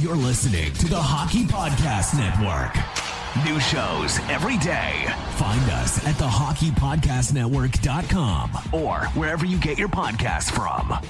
[0.00, 2.72] You're listening to the Hockey Podcast Network.
[3.44, 4.92] New shows every day.
[5.34, 11.04] Find us at thehockeypodcastnetwork.com or wherever you get your podcasts from.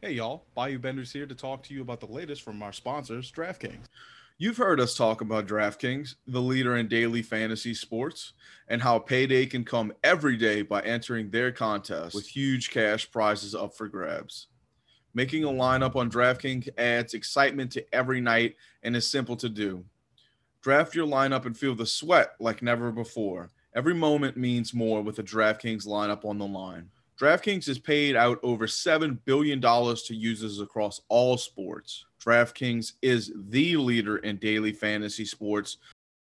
[0.00, 3.30] Hey y'all, Bayou Benders here to talk to you about the latest from our sponsors,
[3.30, 3.88] DraftKings.
[4.42, 8.32] You've heard us talk about DraftKings, the leader in daily fantasy sports,
[8.66, 13.54] and how payday can come every day by entering their contest with huge cash prizes
[13.54, 14.48] up for grabs.
[15.14, 19.84] Making a lineup on DraftKings adds excitement to every night and is simple to do.
[20.60, 23.48] Draft your lineup and feel the sweat like never before.
[23.76, 26.90] Every moment means more with a DraftKings lineup on the line.
[27.16, 32.06] DraftKings has paid out over $7 billion to users across all sports.
[32.24, 35.78] DraftKings is the leader in daily fantasy sports,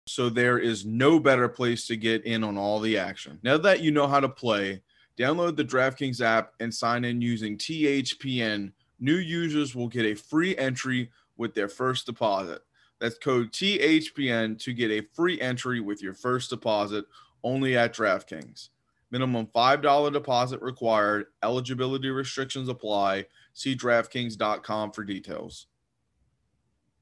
[0.08, 3.40] so there is no better place to get in on all the action.
[3.44, 4.82] Now that you know how to play,
[5.18, 8.72] download the DraftKings app and sign in using THPN.
[9.00, 12.62] New users will get a free entry with their first deposit.
[13.00, 17.06] That's code THPN to get a free entry with your first deposit
[17.44, 18.70] only at DraftKings.
[19.12, 21.28] Minimum $5 deposit required.
[21.44, 23.26] Eligibility restrictions apply.
[23.54, 25.68] See DraftKings.com for details.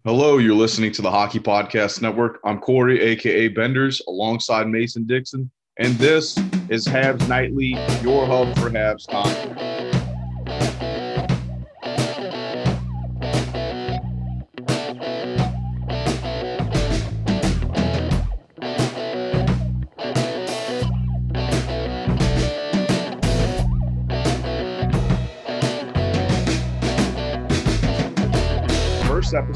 [0.06, 2.42] Hello, you're listening to the Hockey Podcast Network.
[2.44, 6.38] I'm Corey, aka Benders, alongside Mason Dixon, and this
[6.68, 9.73] is Habs Nightly, your hub for Habs content.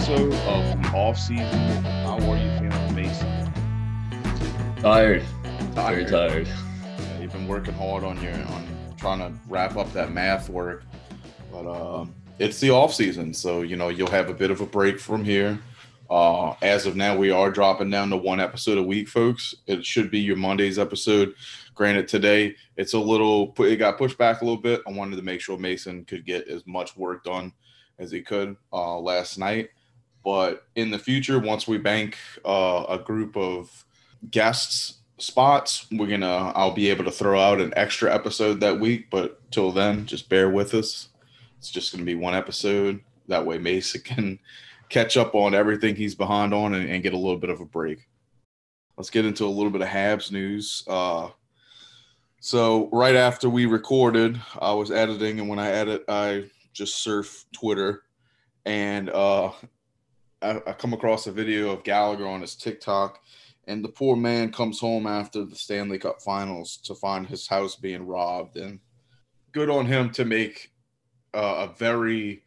[0.09, 1.83] Episode of the off season.
[1.83, 3.51] How are you feeling, Mason?
[4.79, 5.21] Tired.
[5.21, 6.07] Very Tired.
[6.07, 6.47] tired.
[6.47, 8.65] Yeah, you've been working hard on your on
[8.97, 10.85] trying to wrap up that math work,
[11.51, 14.65] but um, it's the off season, so you know you'll have a bit of a
[14.65, 15.59] break from here.
[16.09, 19.55] Uh, as of now, we are dropping down to one episode a week, folks.
[19.65, 21.33] It should be your Monday's episode.
[21.75, 24.81] Granted, today it's a little it got pushed back a little bit.
[24.87, 27.51] I wanted to make sure Mason could get as much work done
[27.99, 29.67] as he could uh, last night.
[30.27, 33.85] But in the future, once we bank uh, a group of
[34.29, 39.09] guests spots, we're gonna I'll be able to throw out an extra episode that week.
[39.09, 41.07] But till then, just bear with us.
[41.59, 42.99] It's just gonna be one episode.
[43.29, 44.39] That way, Mason can
[44.89, 47.65] catch up on everything he's behind on and, and get a little bit of a
[47.65, 48.09] break.
[48.97, 50.83] Let's get into a little bit of Habs news.
[50.87, 51.29] Uh,
[52.41, 57.45] so right after we recorded, I was editing, and when I edit, I just surf
[57.53, 58.03] Twitter,
[58.65, 59.51] and uh,
[60.41, 63.19] I, I come across a video of Gallagher on his TikTok,
[63.67, 67.75] and the poor man comes home after the Stanley Cup Finals to find his house
[67.75, 68.79] being robbed, and
[69.51, 70.71] good on him to make
[71.33, 72.43] uh, a very,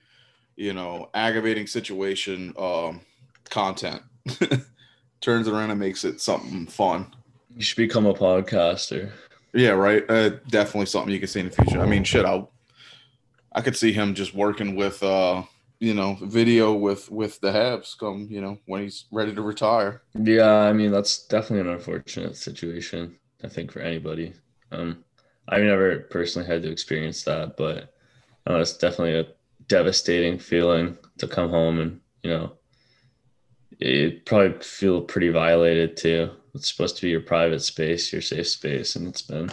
[0.56, 3.00] you know, aggravating situation um,
[3.48, 4.02] content.
[5.20, 7.14] Turns around and makes it something fun.
[7.54, 9.10] You should become a podcaster.
[9.52, 10.04] Yeah, right.
[10.08, 11.80] Uh, definitely something you can see in the future.
[11.80, 12.46] I mean, shit, I
[13.52, 15.42] I could see him just working with uh,
[15.80, 20.02] you know, video with with the Habs come, you know, when he's ready to retire.
[20.14, 23.16] Yeah, I mean that's definitely an unfortunate situation.
[23.42, 24.34] I think for anybody.
[24.70, 25.04] Um,
[25.48, 27.94] I've never personally had to experience that, but
[28.48, 29.26] uh, it's definitely a
[29.66, 32.52] devastating feeling to come home and you know,
[33.78, 36.30] you probably feel pretty violated too.
[36.54, 39.50] It's supposed to be your private space, your safe space, and it's been,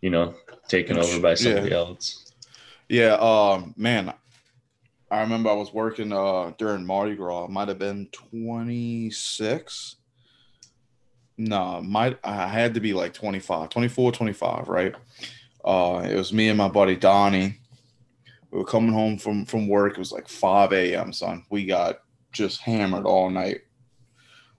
[0.00, 0.34] you know,
[0.68, 1.76] taken over by somebody Yeah.
[1.76, 2.32] else.
[2.88, 4.12] Yeah, um, man,
[5.10, 7.46] I remember I was working uh during Mardi Gras.
[7.48, 9.96] Might have been 26.
[11.38, 14.94] No, might I had to be like 25, 24, 25, right?
[15.64, 17.58] Uh, it was me and my buddy Donnie.
[18.50, 19.92] We were coming home from from work.
[19.92, 21.12] It was like 5 a.m.
[21.12, 22.00] Son, we got
[22.32, 23.62] just hammered all night.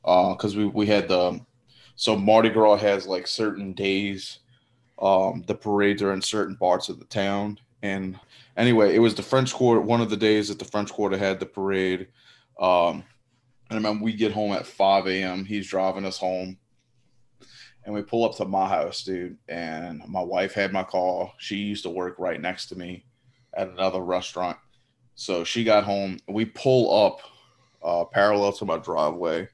[0.05, 1.39] Uh, because we we had the
[1.95, 4.39] so Mardi Gras has like certain days.
[4.99, 8.19] Um, the parades are in certain parts of the town, and
[8.57, 9.81] anyway, it was the French Quarter.
[9.81, 12.07] One of the days that the French Quarter had the parade.
[12.59, 13.03] Um,
[13.69, 15.45] and I remember we get home at 5 a.m.
[15.45, 16.57] He's driving us home.
[17.85, 19.37] And we pull up to my house, dude.
[19.47, 21.31] And my wife had my car.
[21.37, 23.05] She used to work right next to me
[23.55, 24.57] at another restaurant.
[25.15, 26.19] So she got home.
[26.27, 27.21] We pull up
[27.83, 29.47] uh, parallel to my driveway.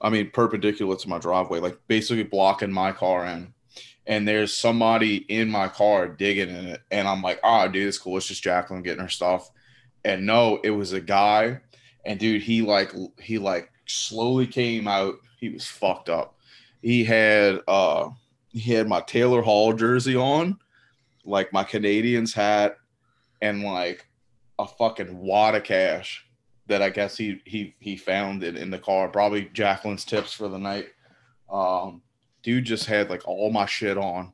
[0.00, 3.52] I mean, perpendicular to my driveway, like basically blocking my car in
[4.06, 6.82] and there's somebody in my car digging in it.
[6.90, 8.16] And I'm like, oh, dude, it's cool.
[8.16, 9.50] It's just Jacqueline getting her stuff.
[10.04, 11.60] And no, it was a guy.
[12.04, 15.16] And dude, he like he like slowly came out.
[15.38, 16.36] He was fucked up.
[16.82, 18.10] He had uh
[18.48, 20.58] he had my Taylor Hall jersey on
[21.24, 22.76] like my Canadiens hat,
[23.42, 24.06] and like
[24.58, 26.24] a fucking wad of cash
[26.66, 29.08] that I guess he he he found it in the car.
[29.08, 30.86] Probably Jacqueline's tips for the night.
[31.50, 32.02] Um,
[32.42, 34.32] dude just had like all my shit on,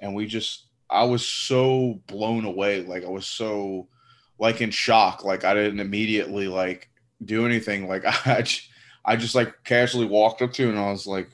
[0.00, 2.82] and we just I was so blown away.
[2.82, 3.88] Like I was so
[4.38, 5.24] like in shock.
[5.24, 6.88] Like I didn't immediately like
[7.24, 7.88] do anything.
[7.88, 8.68] Like I just,
[9.04, 11.30] I just like casually walked up to him and I was like,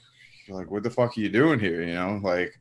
[0.49, 1.83] like what the fuck are you doing here?
[1.83, 2.59] You know, like.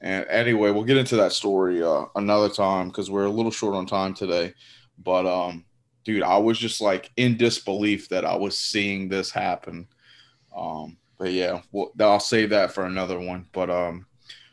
[0.00, 3.74] And anyway, we'll get into that story uh, another time because we're a little short
[3.74, 4.52] on time today.
[5.02, 5.64] But um,
[6.04, 9.88] dude, I was just like in disbelief that I was seeing this happen.
[10.54, 13.46] Um, but yeah, well, I'll save that for another one.
[13.52, 14.06] But um,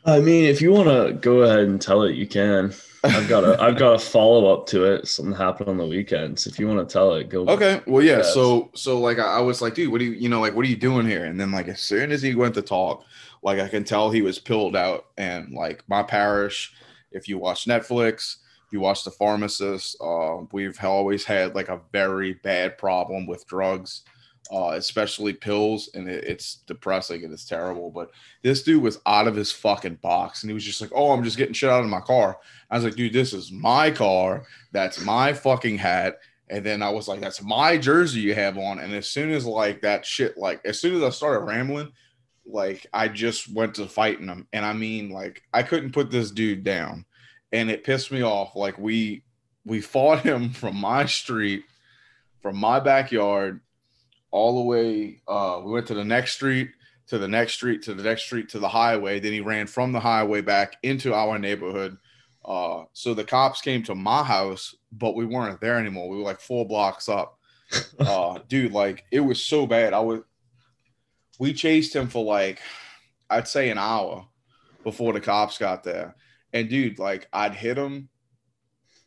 [0.04, 2.72] I mean, if you want to go ahead and tell it, you can.
[3.04, 5.08] I've got a I've got a follow up to it.
[5.08, 6.46] Something happened on the weekends.
[6.46, 7.46] If you want to tell it, go.
[7.46, 7.80] Okay.
[7.86, 8.22] Well, yeah.
[8.22, 10.64] So so like I, I was like, dude, what do you you know like what
[10.64, 11.24] are you doing here?
[11.24, 13.04] And then like as soon as he went to talk,
[13.42, 15.06] like I can tell he was pilled out.
[15.16, 16.72] And like my parish,
[17.10, 18.36] if you watch Netflix,
[18.66, 23.46] if you watch The Pharmacist, uh, we've always had like a very bad problem with
[23.46, 24.02] drugs
[24.50, 27.90] uh, especially pills, and it, it's depressing and it's terrible.
[27.90, 28.10] But
[28.42, 31.24] this dude was out of his fucking box, and he was just like, "Oh, I'm
[31.24, 32.38] just getting shit out of my car."
[32.70, 34.44] I was like, "Dude, this is my car.
[34.72, 36.18] That's my fucking hat."
[36.50, 39.46] And then I was like, "That's my jersey you have on." And as soon as
[39.46, 41.92] like that shit, like as soon as I started rambling,
[42.44, 46.30] like I just went to fighting him, and I mean, like I couldn't put this
[46.30, 47.04] dude down,
[47.52, 48.56] and it pissed me off.
[48.56, 49.24] Like we
[49.64, 51.64] we fought him from my street,
[52.42, 53.60] from my backyard
[54.32, 55.22] all the way.
[55.28, 56.70] Uh, we went to the next street,
[57.06, 59.20] to the next street, to the next street, to the highway.
[59.20, 61.96] Then he ran from the highway back into our neighborhood.
[62.44, 66.08] Uh, so the cops came to my house, but we weren't there anymore.
[66.08, 67.38] We were like four blocks up.
[67.98, 69.94] Uh, dude, like it was so bad.
[69.94, 70.20] I was.
[71.38, 72.60] We chased him for like,
[73.30, 74.26] I'd say an hour
[74.84, 76.14] before the cops got there.
[76.52, 78.10] And dude, like I'd hit him,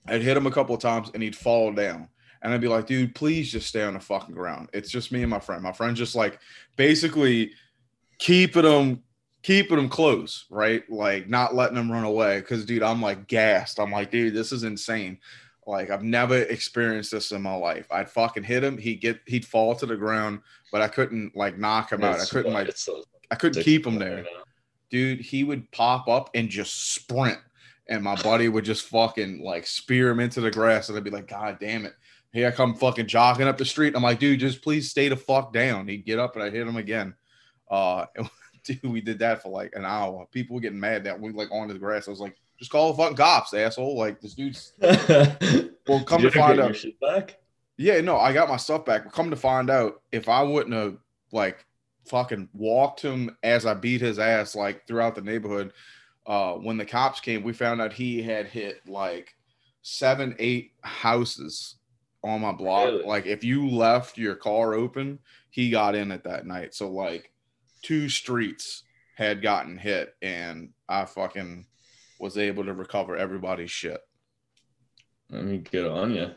[0.08, 2.10] I'd hit him a couple of times, and he'd fall down
[2.46, 4.70] and I'd be like, dude, please just stay on the fucking ground.
[4.72, 5.64] It's just me and my friend.
[5.64, 6.38] My friend just like
[6.76, 7.54] basically
[8.20, 9.02] keeping them
[9.42, 10.88] keeping them close, right?
[10.88, 12.40] Like not letting them run away.
[12.44, 13.80] Cause dude, I'm like gassed.
[13.80, 15.18] I'm like, dude, this is insane.
[15.66, 17.88] Like I've never experienced this in my life.
[17.92, 18.78] I'd fucking hit him.
[18.78, 22.20] He'd get he'd fall to the ground, but I couldn't like knock him out.
[22.20, 22.78] I couldn't like
[23.32, 24.24] I couldn't keep him there.
[24.92, 27.40] Dude, he would pop up and just sprint.
[27.88, 30.90] And my buddy would just fucking like spear him into the grass.
[30.90, 31.96] And I'd be like, God damn it.
[32.36, 33.96] Here I come fucking jogging up the street.
[33.96, 35.88] I'm like, dude, just please stay the fuck down.
[35.88, 37.14] He'd get up and I hit him again.
[37.72, 38.08] Uh,
[38.66, 40.28] dude, we did that for like an hour.
[40.34, 42.10] People were getting mad that we like on the grass.
[42.10, 43.98] I was like, just call the fucking cops, asshole.
[43.98, 44.74] Like this dude's.
[44.82, 46.76] well, come to find out.
[47.00, 47.38] back?
[47.78, 49.10] Yeah, no, I got my stuff back.
[49.14, 50.98] Come to find out, if I wouldn't have
[51.32, 51.66] like
[52.04, 55.72] fucking walked him as I beat his ass like throughout the neighborhood,
[56.28, 59.34] uh, when the cops came, we found out he had hit like
[59.84, 61.76] seven, eight houses
[62.26, 62.88] on my block.
[62.88, 63.06] Really?
[63.06, 65.20] Like if you left your car open,
[65.52, 66.74] he got in it that night.
[66.74, 67.32] So like
[67.84, 68.84] two streets
[69.16, 71.68] had gotten hit and I fucking
[72.20, 74.02] was able to recover everybody's shit.
[75.30, 76.32] Let me get on you.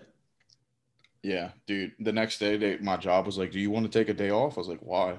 [1.23, 1.93] Yeah, dude.
[1.99, 4.31] The next day, they, my job was like, "Do you want to take a day
[4.31, 5.19] off?" I was like, "Why?"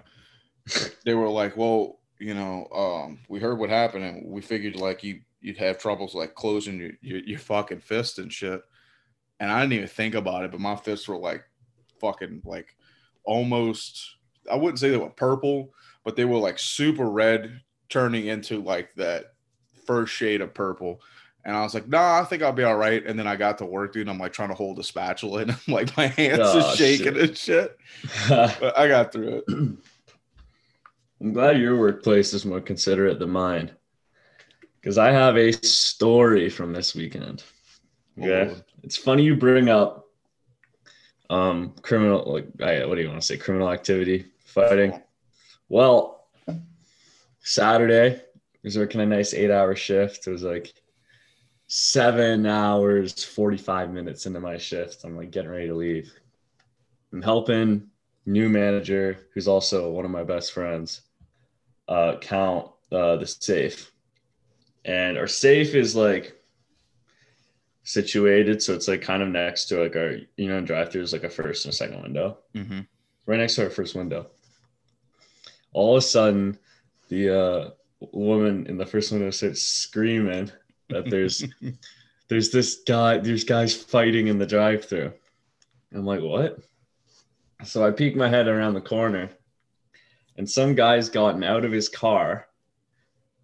[1.05, 5.03] they were like, "Well, you know, um, we heard what happened, and we figured like
[5.03, 8.61] you you'd have troubles like closing your your, your fucking fist and shit."
[9.39, 11.43] And I didn't even think about it, but my fists were like
[11.99, 12.75] fucking like
[13.23, 14.15] almost
[14.49, 18.93] I wouldn't say they were purple, but they were like super red, turning into like
[18.95, 19.33] that
[19.85, 21.01] first shade of purple.
[21.45, 23.03] And I was like, nah, I think I'll be all right.
[23.05, 24.09] And then I got to work, dude.
[24.09, 27.13] I'm like trying to hold a spatula and I'm like my hands oh, are shaking
[27.13, 27.17] shit.
[27.17, 27.77] and shit.
[28.29, 29.43] but I got through it.
[31.21, 33.71] I'm glad your workplace is more considerate than mine.
[34.79, 37.43] Because I have a story from this weekend.
[38.21, 40.05] Oh, it's funny you bring up
[41.29, 44.99] um criminal like I, what do you want to say criminal activity fighting?
[45.67, 46.27] Well
[47.41, 48.21] saturday
[48.63, 50.27] was working a nice eight hour shift.
[50.27, 50.73] It was like
[51.67, 56.11] seven hours 45 minutes into my shift i'm like getting ready to leave.
[57.13, 57.87] I'm helping
[58.25, 61.01] new manager who's also one of my best friends
[61.87, 63.91] uh count uh the safe.
[64.85, 66.38] And our safe is like
[67.89, 68.61] situated.
[68.61, 71.23] So it's like kind of next to like our, you know, drive through is like
[71.23, 72.37] a first and a second window.
[72.53, 72.81] Mm-hmm.
[73.25, 74.27] Right next to our first window.
[75.73, 76.59] All of a sudden,
[77.07, 77.69] the uh,
[78.11, 80.51] woman in the first window starts screaming
[80.89, 81.43] that there's
[82.27, 85.11] there's this guy, there's guys fighting in the drive through.
[85.91, 86.59] I'm like, what?
[87.65, 89.31] So I peek my head around the corner
[90.37, 92.48] and some guy's gotten out of his car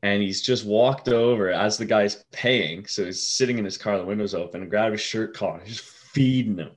[0.06, 2.86] and he's just walked over as the guy's paying.
[2.86, 5.84] So he's sitting in his car, the windows open, and grabbed his shirt collar, just
[5.84, 6.72] feeding him,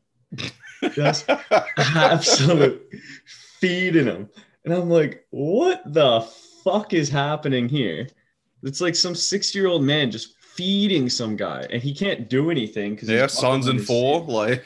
[0.93, 1.29] just
[1.77, 2.83] absolute
[3.61, 4.31] feeding him.
[4.65, 6.23] And I'm like, what the
[6.65, 8.09] fuck is happening here?
[8.63, 12.51] It's like some six year old man just feeding some guy, and he can't do
[12.51, 14.25] anything because They have sons in full.
[14.25, 14.65] Like,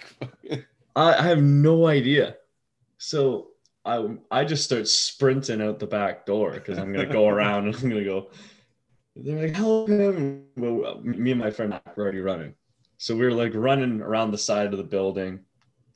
[0.95, 2.37] I, I have no idea.
[2.99, 3.49] So
[3.85, 7.75] I I just start sprinting out the back door because I'm gonna go around and
[7.75, 8.31] I'm gonna go.
[9.17, 10.45] They're like, help him.
[10.57, 12.55] Well, me and my friend were already running.
[12.97, 15.41] So we were like running around the side of the building.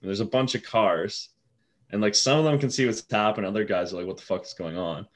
[0.02, 1.30] There's a bunch of cars.
[1.90, 3.48] And like some of them can see what's happening.
[3.48, 5.06] Other guys are like, what the fuck is going on?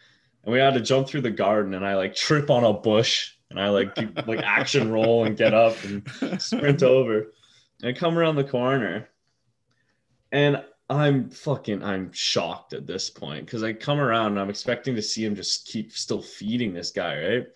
[0.45, 3.33] And we had to jump through the garden and I like trip on a bush
[3.51, 7.33] and I like like action roll and get up and sprint over.
[7.83, 9.09] And I come around the corner
[10.33, 14.95] and I'm fucking I'm shocked at this point because I come around and I'm expecting
[14.97, 17.47] to see him just keep still feeding this guy, right?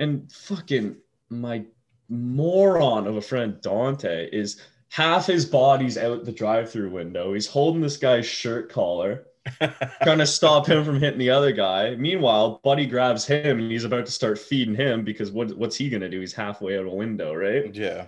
[0.00, 0.96] And fucking
[1.28, 1.62] my
[2.08, 7.34] moron of a friend Dante is half his body's out the drive-through window.
[7.34, 9.26] He's holding this guy's shirt collar,
[10.02, 11.96] trying to stop him from hitting the other guy.
[11.96, 15.90] Meanwhile, Buddy grabs him and he's about to start feeding him because what, what's he
[15.90, 16.20] gonna do?
[16.20, 17.72] He's halfway out a window, right?
[17.74, 18.06] yeah.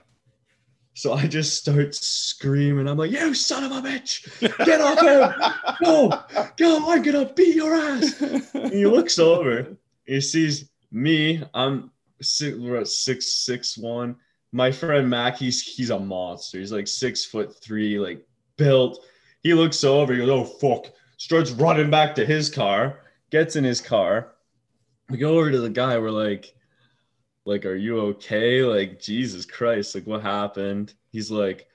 [0.94, 2.86] So I just start screaming.
[2.86, 4.28] I'm like, "You son of a bitch!
[4.64, 5.76] Get off him!
[5.82, 6.12] Go,
[6.58, 6.90] go!
[6.90, 9.74] I'm gonna beat your ass!" And he looks over.
[10.04, 11.42] He sees me.
[11.54, 14.16] I'm six, we're at six six one.
[14.52, 16.58] My friend Mac, he's he's a monster.
[16.58, 19.04] He's like six foot three, like built.
[19.42, 20.12] He looks over.
[20.12, 23.00] He goes, "Oh fuck!" Starts running back to his car.
[23.30, 24.32] Gets in his car.
[25.08, 25.98] We go over to the guy.
[25.98, 26.54] We're like,
[27.44, 29.94] like, "Are you okay?" Like, Jesus Christ!
[29.94, 30.94] Like, what happened?
[31.10, 31.66] He's like,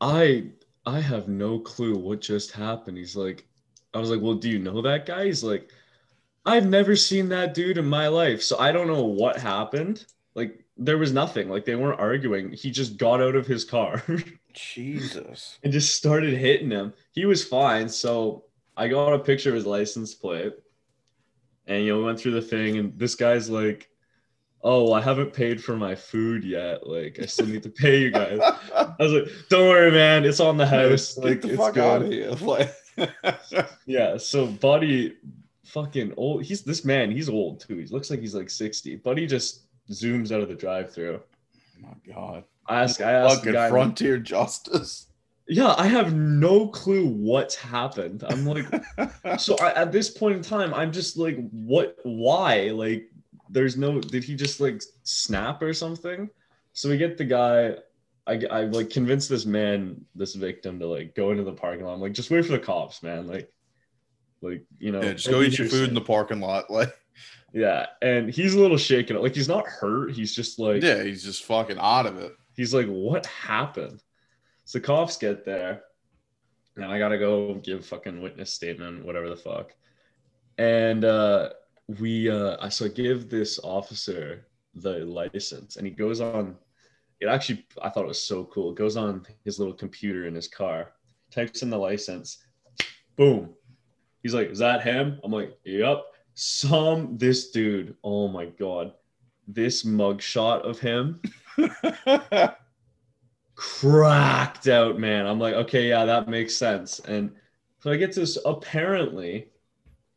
[0.00, 0.50] "I
[0.86, 3.46] I have no clue what just happened." He's like,
[3.94, 5.70] I was like, "Well, do you know that guy?" He's like,
[6.44, 8.42] I've never seen that dude in my life.
[8.42, 10.04] So I don't know what happened.
[10.34, 11.48] Like there was nothing.
[11.48, 12.52] Like they weren't arguing.
[12.52, 14.02] He just got out of his car
[14.54, 15.58] Jesus.
[15.62, 16.92] and just started hitting him.
[17.12, 17.88] He was fine.
[17.88, 18.44] So
[18.76, 20.54] I got a picture of his license plate.
[21.66, 23.88] And you know, we went through the thing and this guy's like,
[24.64, 26.86] Oh, I haven't paid for my food yet.
[26.86, 28.38] Like I still need to pay you guys.
[28.74, 30.24] I was like, Don't worry, man.
[30.24, 31.14] It's on the house.
[31.14, 32.34] Get Like the it's fuck good." out of here.
[32.40, 32.74] Like,
[33.86, 35.16] Yeah, so Buddy
[35.64, 36.44] fucking old.
[36.44, 37.76] He's this man, he's old too.
[37.78, 38.96] He looks like he's like 60.
[38.96, 41.20] Buddy just zooms out of the drive-through.
[41.80, 42.44] my God.
[42.66, 45.06] I ask I asked the Fucking guy, frontier justice.
[45.48, 48.24] Yeah, I have no clue what's happened.
[48.28, 48.66] I'm like
[49.38, 52.70] so I, at this point in time, I'm just like, what why?
[52.70, 53.10] Like
[53.50, 56.30] there's no did he just like snap or something?
[56.72, 57.74] So we get the guy
[58.26, 61.94] I, I like convinced this man, this victim, to like go into the parking lot.
[61.94, 63.26] I'm like, just wait for the cops, man.
[63.26, 63.52] Like,
[64.42, 66.66] like you know, yeah, just go eat your food in the parking lot.
[66.70, 66.94] Like,
[67.52, 69.16] Yeah, and he's a little shaken.
[69.20, 70.12] Like he's not hurt.
[70.12, 72.32] He's just like yeah, he's just fucking out of it.
[72.56, 74.02] he's like, what happened?
[74.64, 75.82] So cops get there,
[76.76, 79.72] and I gotta go give fucking witness statement, whatever the fuck.
[80.58, 81.50] And uh
[82.00, 86.56] we uh I so I give this officer the license and he goes on
[87.20, 88.70] it actually I thought it was so cool.
[88.70, 90.92] It goes on his little computer in his car,
[91.30, 92.44] types in the license,
[93.16, 93.54] boom.
[94.22, 95.20] He's like, Is that him?
[95.24, 96.04] I'm like, Yep.
[96.34, 98.94] Some this dude, oh my god,
[99.46, 101.20] this mugshot of him
[103.54, 105.26] cracked out, man.
[105.26, 107.00] I'm like, okay, yeah, that makes sense.
[107.00, 107.30] And
[107.80, 108.38] so I get this.
[108.44, 109.48] Apparently,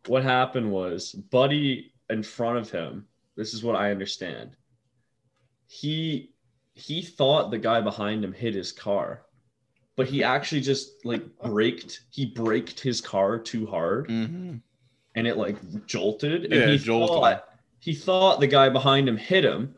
[0.07, 3.05] what happened was Buddy in front of him.
[3.35, 4.55] This is what I understand.
[5.67, 6.33] He
[6.73, 9.24] he thought the guy behind him hit his car,
[9.95, 12.01] but he actually just like braked.
[12.09, 14.11] He braked his car too hard, Mhm.
[14.13, 14.61] and
[15.15, 16.47] and it like jolted.
[16.51, 17.15] Yeah, and he jolted.
[17.15, 17.49] thought
[17.79, 19.75] he thought the guy behind him hit him.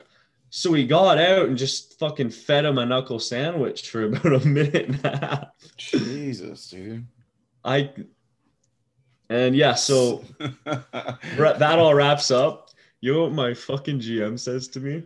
[0.49, 4.47] So he got out and just fucking fed him a knuckle sandwich for about a
[4.47, 5.47] minute and a half.
[5.77, 7.05] Jesus, dude.
[7.65, 7.91] I
[9.29, 10.23] and yeah, so
[10.65, 12.69] that all wraps up.
[13.01, 15.03] You know what my fucking GM says to me?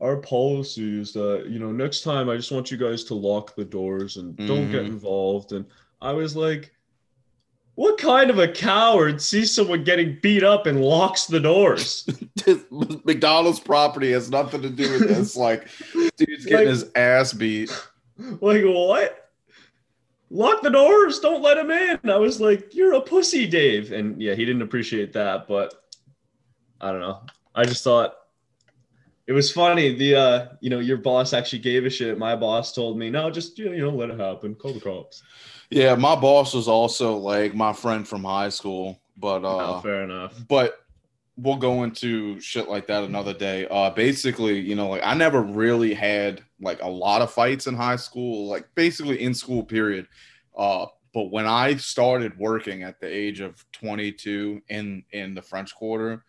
[0.00, 3.54] Our policy is that you know next time I just want you guys to lock
[3.56, 4.88] the doors and don't get Mhm.
[4.88, 5.52] involved.
[5.52, 5.64] And
[6.02, 6.72] I was like,
[7.76, 12.06] what kind of a coward sees someone getting beat up and locks the doors?
[13.04, 15.36] McDonald's property has nothing to do with this.
[15.46, 15.68] Like,
[16.16, 17.70] dude's getting Like- his ass beat.
[18.40, 19.30] like what?
[20.30, 22.10] Lock the doors, don't let him in.
[22.10, 23.92] I was like, you're a pussy, Dave.
[23.92, 25.72] And yeah, he didn't appreciate that, but
[26.80, 27.20] I don't know.
[27.54, 28.15] I just thought
[29.26, 29.94] it was funny.
[29.94, 32.18] The uh, you know, your boss actually gave a shit.
[32.18, 34.54] My boss told me, no, just you know, let it happen.
[34.54, 35.22] Call the cops.
[35.70, 40.04] Yeah, my boss was also like my friend from high school, but uh, oh, fair
[40.04, 40.34] enough.
[40.48, 40.80] but
[41.36, 43.66] we'll go into shit like that another day.
[43.68, 47.74] Uh, basically, you know, like I never really had like a lot of fights in
[47.74, 50.06] high school, like basically in school period.
[50.56, 55.74] Uh, but when I started working at the age of 22 in in the French
[55.74, 56.24] Quarter,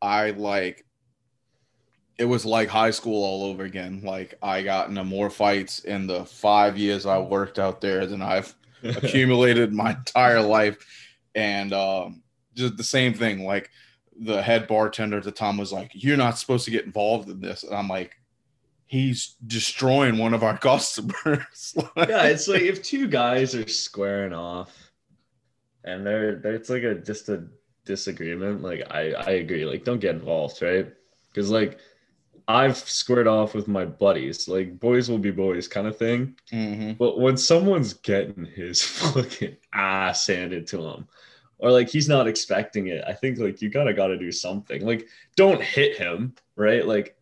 [0.00, 0.86] I like
[2.18, 4.02] it was like high school all over again.
[4.02, 8.20] Like I got into more fights in the five years I worked out there than
[8.20, 10.76] I've accumulated my entire life.
[11.34, 12.22] And um,
[12.54, 13.44] just the same thing.
[13.44, 13.70] Like
[14.18, 17.40] the head bartender at the time was like, "You're not supposed to get involved in
[17.40, 18.16] this," and I'm like,
[18.86, 24.92] "He's destroying one of our customers." yeah, it's like if two guys are squaring off,
[25.84, 27.44] and they're, they're it's like a just a
[27.84, 28.62] disagreement.
[28.62, 29.64] Like I I agree.
[29.64, 30.92] Like don't get involved, right?
[31.28, 31.78] Because like
[32.48, 36.34] I've squared off with my buddies, like boys will be boys kind of thing.
[36.50, 36.96] Mhm.
[36.96, 41.06] But when someone's getting his fucking ass handed to him,
[41.58, 44.84] or like he's not expecting it, I think like you gotta gotta do something.
[44.84, 46.86] Like don't hit him, right?
[46.86, 47.16] Like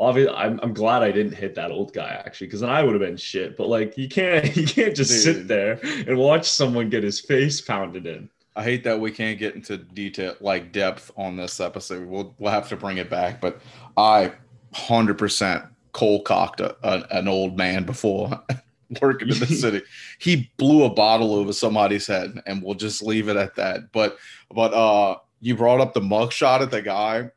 [0.00, 2.92] obviously, I'm, I'm glad I didn't hit that old guy actually, because then I would
[2.94, 3.56] have been shit.
[3.56, 7.60] But like you can't you can't just sit there and watch someone get his face
[7.60, 8.28] pounded in.
[8.56, 12.08] I hate that we can't get into detail like depth on this episode.
[12.08, 13.60] We'll we'll have to bring it back, but
[13.96, 14.32] I
[14.76, 18.42] hundred percent cold cocked a, a- an old man before
[19.00, 19.82] working in the city.
[20.18, 23.92] He blew a bottle over somebody's head, and we'll just leave it at that.
[23.92, 24.18] But
[24.54, 27.30] but uh, you brought up the mugshot at the guy.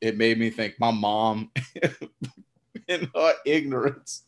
[0.00, 1.50] It made me think my mom,
[2.88, 4.22] in her ignorance,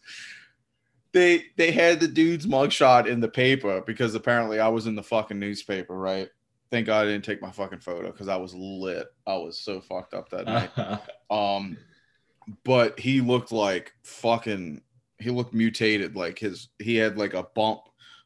[1.12, 5.02] they they had the dude's mugshot in the paper because apparently I was in the
[5.02, 6.28] fucking newspaper, right?
[6.71, 9.07] Thank God I didn't take my fucking photo because I was lit.
[9.26, 10.71] I was so fucked up that night.
[11.31, 11.76] Um,
[12.65, 14.83] but he looked like fucking.
[15.19, 16.17] He looked mutated.
[16.17, 17.83] Like his, he had like a bump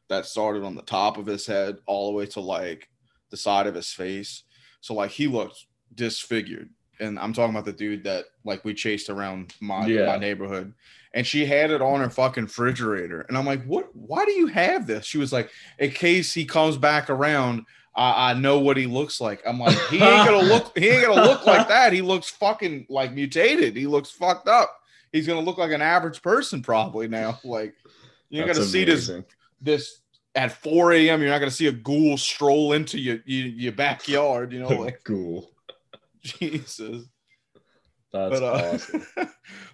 [0.09, 2.89] that started on the top of his head all the way to like
[3.29, 4.43] the side of his face.
[4.81, 6.69] So like he looked disfigured.
[6.99, 10.07] And I'm talking about the dude that like we chased around my Yeah.
[10.07, 10.73] my neighborhood,
[11.13, 13.21] and she had it on her fucking refrigerator.
[13.21, 13.95] And I'm like, what?
[13.95, 15.05] Why do you have this?
[15.05, 17.65] She was like, in case he comes back around,
[17.97, 19.41] I, I know what he looks like.
[19.45, 20.77] I'm like, he ain't gonna look.
[20.77, 21.91] He ain't gonna look like that.
[21.91, 23.75] He looks fucking like mutated.
[23.75, 24.79] He looks fucked up.
[25.11, 27.39] He's gonna look like an average person probably now.
[27.43, 27.75] Like
[28.29, 29.11] you're That's gonna see this
[29.61, 30.01] this
[30.35, 31.21] at 4 a.m.
[31.21, 34.53] You're not gonna see a ghoul stroll into your your, your backyard.
[34.53, 35.51] You know, like ghoul.
[36.21, 37.05] Jesus.
[38.13, 39.05] That's But uh, awesome.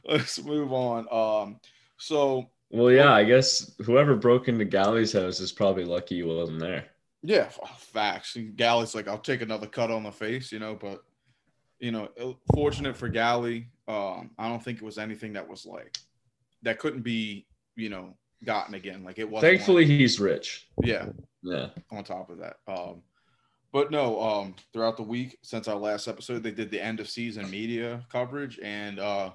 [0.06, 1.08] let's move on.
[1.12, 1.60] Um,
[1.98, 6.60] so Well, yeah, I guess whoever broke into Galley's house is probably lucky he wasn't
[6.60, 6.86] there.
[7.24, 8.36] Yeah, facts.
[8.36, 11.04] And Galley's like, I'll take another cut on the face, you know, but
[11.80, 12.10] you know,
[12.54, 15.98] fortunate for Galley, um, I don't think it was anything that was like
[16.62, 19.04] that couldn't be, you know, gotten again.
[19.04, 20.68] Like it was Thankfully, he's rich.
[20.82, 21.08] yeah.
[21.42, 21.68] Yeah.
[21.92, 23.02] On top of that, um,
[23.74, 27.10] but no, um, throughout the week since our last episode, they did the end of
[27.10, 29.32] season media coverage, and uh,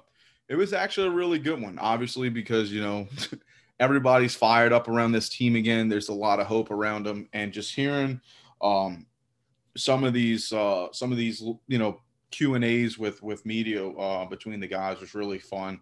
[0.47, 1.77] it was actually a really good one.
[1.77, 3.07] Obviously, because you know
[3.79, 5.87] everybody's fired up around this team again.
[5.87, 8.19] There's a lot of hope around them, and just hearing
[8.61, 9.05] um,
[9.77, 13.87] some of these, uh, some of these, you know, Q and A's with with media
[13.87, 15.81] uh, between the guys was really fun.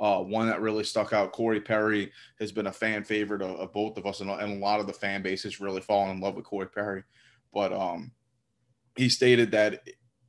[0.00, 3.72] Uh, one that really stuck out, Corey Perry has been a fan favorite of, of
[3.72, 6.20] both of us, and, and a lot of the fan base has really fallen in
[6.20, 7.02] love with Corey Perry.
[7.52, 8.12] But um,
[8.96, 9.82] he stated that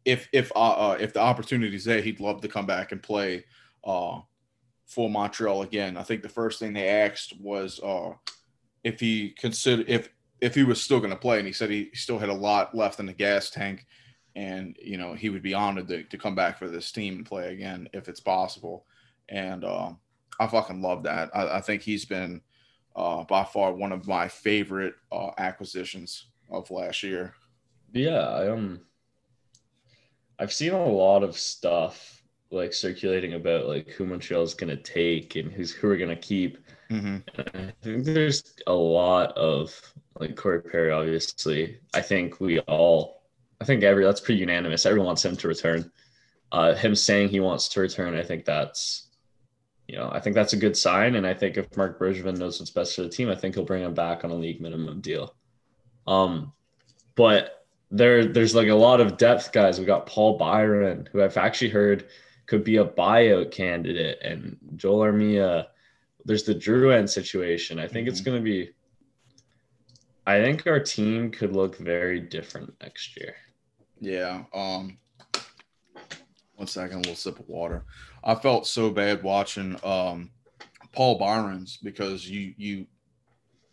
[0.05, 3.45] if if uh, uh, if the opportunity's there, he'd love to come back and play
[3.83, 4.21] uh,
[4.89, 5.95] for Montreal again.
[5.95, 8.13] I think the first thing they asked was uh,
[8.83, 10.09] if he consider if
[10.41, 12.75] if he was still going to play, and he said he still had a lot
[12.75, 13.85] left in the gas tank,
[14.35, 17.25] and you know he would be honored to, to come back for this team and
[17.25, 18.85] play again if it's possible.
[19.29, 19.91] And uh,
[20.39, 21.29] I fucking love that.
[21.35, 22.41] I, I think he's been
[22.95, 27.35] uh, by far one of my favorite uh, acquisitions of last year.
[27.93, 28.81] Yeah, I um
[30.39, 32.18] I've seen a lot of stuff
[32.51, 36.57] like circulating about like who Montreal's gonna take and who's who we're gonna keep.
[36.89, 37.17] Mm-hmm.
[37.37, 39.79] I think there's a lot of
[40.19, 41.79] like Corey Perry, obviously.
[41.93, 43.23] I think we all
[43.61, 44.85] I think every that's pretty unanimous.
[44.85, 45.91] Everyone wants him to return.
[46.51, 49.09] Uh him saying he wants to return, I think that's
[49.87, 51.15] you know, I think that's a good sign.
[51.15, 53.65] And I think if Marc Bergevin knows what's best for the team, I think he'll
[53.65, 55.33] bring him back on a league minimum deal.
[56.05, 56.53] Um,
[57.15, 59.79] but there, there's like a lot of depth guys.
[59.79, 62.05] We got Paul Byron, who I've actually heard
[62.49, 65.67] could be a buyout candidate, and Joel Armia.
[66.25, 67.77] There's the Drouin situation.
[67.79, 68.25] I think it's Mhm.
[68.25, 68.71] going to be.
[70.25, 73.35] I think our team could look very different next year.
[74.01, 74.45] Yeah.
[74.53, 74.97] Um
[76.55, 77.85] one second, a little sip of water.
[78.23, 80.31] I felt so bad watching um
[80.91, 82.87] Paul Byron's because you you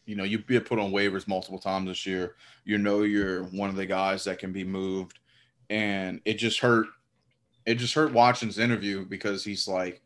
[0.05, 2.37] you know you get put on waivers multiple times this year.
[2.65, 5.19] You know you're one of the guys that can be moved,
[5.71, 6.87] and it just hurt.
[7.67, 10.01] It just hurt watching his interview because he's like,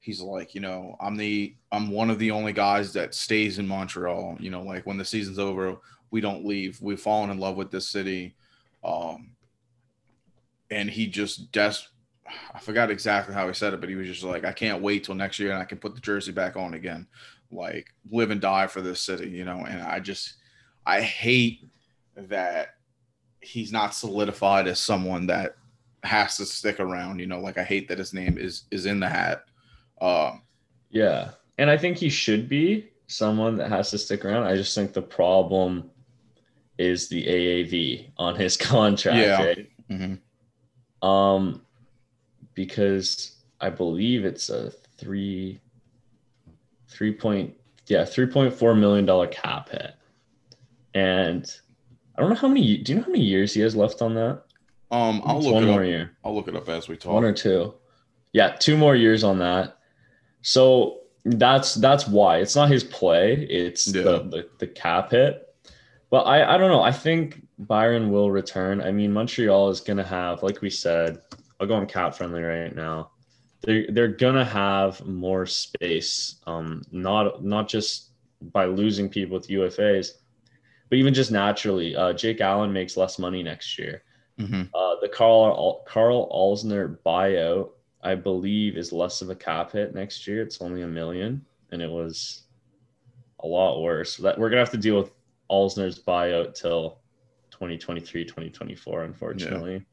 [0.00, 3.66] he's like, you know, I'm the I'm one of the only guys that stays in
[3.66, 4.36] Montreal.
[4.40, 5.76] You know, like when the season's over,
[6.10, 6.80] we don't leave.
[6.80, 8.34] We've fallen in love with this city.
[8.82, 9.30] Um,
[10.70, 11.74] and he just des
[12.54, 15.04] I forgot exactly how he said it, but he was just like, I can't wait
[15.04, 17.06] till next year and I can put the jersey back on again.
[17.50, 19.64] Like live and die for this city, you know.
[19.68, 20.34] And I just
[20.86, 21.68] I hate
[22.16, 22.76] that
[23.40, 25.56] he's not solidified as someone that
[26.04, 29.00] has to stick around, you know, like I hate that his name is is in
[29.00, 29.44] the hat.
[30.00, 30.42] Um
[30.90, 31.30] Yeah.
[31.58, 34.44] And I think he should be someone that has to stick around.
[34.44, 35.90] I just think the problem
[36.78, 39.42] is the AAV on his contract, Yeah.
[39.44, 39.68] right?
[39.90, 40.18] mhm.
[41.06, 41.62] Um,
[42.54, 45.60] because I believe it's a three,
[46.88, 47.54] three point,
[47.86, 49.94] yeah, three point four million dollar cap hit,
[50.94, 51.50] and
[52.16, 52.78] I don't know how many.
[52.78, 54.42] Do you know how many years he has left on that?
[54.92, 55.86] Um I'll It's look one it more up.
[55.86, 57.12] year, I'll look it up as we talk.
[57.14, 57.74] one or two.
[58.32, 59.78] Yeah, two more years on that.
[60.42, 64.02] So that's that's why it's not his play; it's Yeah.
[64.02, 65.48] the, the the cap hit.
[66.10, 66.82] But I I don't know.
[66.82, 68.80] I think Byron will return.
[68.82, 71.18] I mean, Montreal is gonna have, like we said,
[71.58, 73.10] I'll go on cap friendly right now.
[73.62, 76.36] They're they're gonna have more space.
[76.46, 78.10] Um, not not just
[78.52, 80.08] by losing people with UFAs,
[80.90, 81.94] but even just naturally.
[81.96, 84.02] Uh, Jake Allen makes less money next year.
[84.38, 84.70] Mhm.
[84.74, 87.70] Uh, the Karl Karl Alzner buyout,
[88.02, 90.42] I believe, is less of a cap hit next year.
[90.42, 92.42] It's only a million, and it was
[93.40, 94.16] a lot worse.
[94.16, 95.12] That we're gonna have to deal with
[95.50, 96.98] Alzner's buyout till
[97.50, 99.84] 2023, 2024, unfortunately.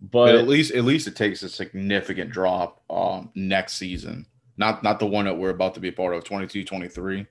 [0.00, 4.26] But But at least at least it takes a significant drop um next season.
[4.56, 7.26] Not not the one that we're about to be a part of 22 23.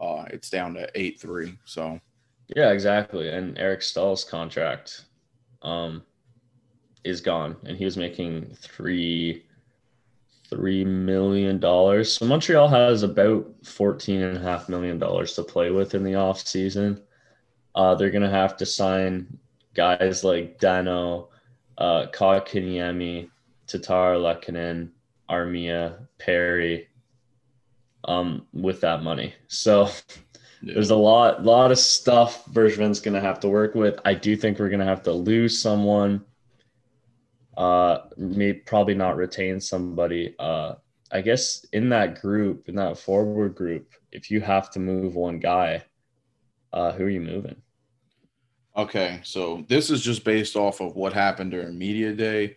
[0.00, 1.58] Uh it's down to 8 3.
[1.64, 2.00] So
[2.54, 3.30] yeah, exactly.
[3.30, 5.06] And Eric Staal's contract
[5.64, 6.02] um
[7.04, 9.44] is gone, and he was making three
[10.48, 12.12] three million dollars.
[12.12, 16.14] So Montreal has about fourteen and a half million dollars to play with in the
[16.14, 17.02] off season.
[17.74, 19.38] Uh, they're gonna have to sign
[19.74, 21.28] guys like Danault,
[21.78, 23.28] uh, Kotkaniemi,
[23.66, 24.90] Tatar Lehkonen,
[25.28, 26.88] Armia, Perry,
[28.04, 29.34] um, with that money.
[29.48, 29.88] So
[30.64, 30.74] yeah.
[30.74, 33.98] there's a lot, lot of stuff Bergevin's gonna have to work with.
[34.04, 36.24] I do think we're gonna have to lose someone.
[37.56, 40.34] Uh, may probably not retain somebody.
[40.38, 40.74] Uh,
[41.12, 45.38] I guess in that group, in that forward group, if you have to move one
[45.38, 45.84] guy,
[46.72, 47.56] uh, who are you moving?
[48.76, 52.56] Okay, so this is just based off of what happened during media day.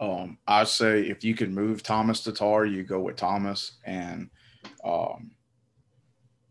[0.00, 4.30] Um, I say if you can move Thomas Tatar, you go with Thomas, and
[4.84, 5.32] um,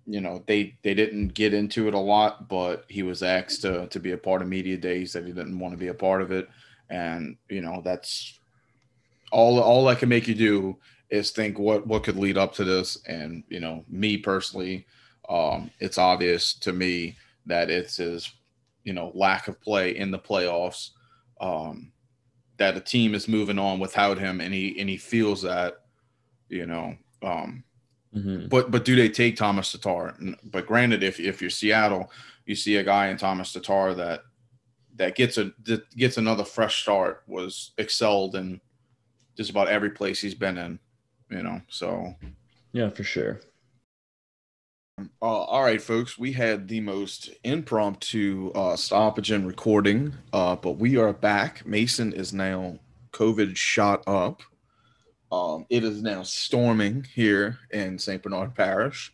[0.06, 3.88] you know they they didn't get into it a lot, but he was asked to
[3.88, 5.00] to be a part of media day.
[5.00, 6.48] He said he didn't want to be a part of it,
[6.90, 8.40] and you know that's
[9.32, 9.60] all.
[9.60, 10.78] All I can make you do
[11.10, 14.86] is think what what could lead up to this, and you know me personally,
[15.30, 17.16] um, it's obvious to me
[17.46, 18.32] that it's his
[18.86, 20.92] you know lack of play in the playoffs
[21.42, 21.92] um
[22.58, 25.82] that a team is moving on without him and he and he feels that
[26.48, 27.64] you know um
[28.16, 28.50] Mhm.
[28.50, 32.10] but but do they take Thomas Tatar but granted if if you're Seattle
[32.46, 34.22] you see a guy in Thomas Tatar that
[34.96, 38.62] that gets a that gets another fresh start was excelled in
[39.36, 40.80] just about every place he's been in
[41.30, 42.16] you know so
[42.72, 43.42] Yeah, for sure.
[45.22, 46.18] Uh, all right, folks.
[46.18, 51.66] We had the most impromptu uh, stoppage in recording, uh, but we are back.
[51.66, 52.80] Mason is now
[53.12, 54.42] COVID shot up.
[55.36, 58.24] Um, it is now storming here in St.
[58.24, 59.14] Bernard Parish,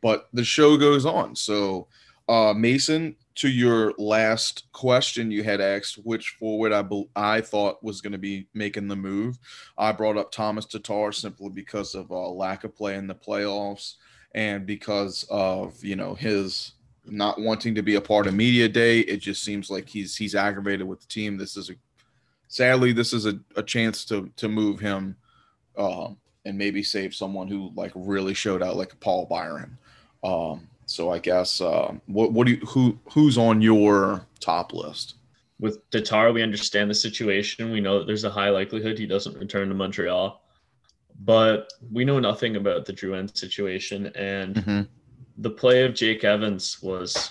[0.00, 1.36] but the show goes on.
[1.36, 1.86] So,
[2.28, 7.82] uh, Mason, to your last question, you had asked which forward I bel I thought
[7.82, 9.38] was going to be making the move.
[9.78, 13.94] I brought up Thomas Tatar simply because of uh, lack of play in the playoffs
[14.34, 16.72] and because of you know his
[17.04, 20.34] not wanting to be a part of media day it just seems like he's he's
[20.34, 21.74] aggravated with the team this is a
[22.48, 25.16] sadly this is a, a chance to to move him
[25.76, 29.76] um and maybe save someone who like really showed out like paul byron
[30.24, 35.14] um so i guess uh, what what do you who who's on your top list
[35.60, 37.70] With Tatar, we understand the situation.
[37.70, 40.42] We know that there's a high likelihood he doesn't return to Montreal,
[41.20, 44.06] but we know nothing about the Drouin situation.
[44.16, 44.56] And
[45.38, 47.30] the play of Jake Evans was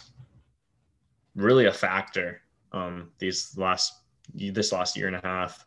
[1.35, 3.93] really a factor um, these last
[4.33, 5.65] this last year and a half.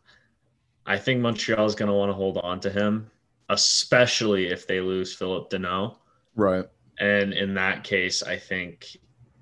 [0.85, 3.09] I think Montreal is going to want to hold on to him,
[3.49, 5.97] especially if they lose Phillip Danault.
[6.35, 6.65] right
[6.99, 8.97] And in that case, I think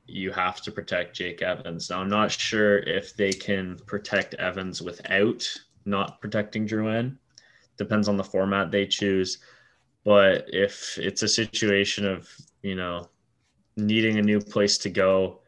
[0.06, 1.89] you have to protect Jake Evans.
[1.89, 5.47] Now, I'm not sure if they can protect Evans without
[5.86, 7.17] not protecting Drouin.
[7.77, 9.39] Depends on the format they choose.
[10.03, 12.29] But if it's a situation of,
[12.62, 13.10] you know,
[13.77, 15.39] needing a new place to go,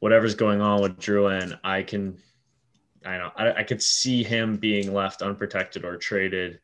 [0.00, 2.18] whatever's going on with Drouin, I can,
[3.04, 6.60] I know, I, I could see him being left unprotected or traded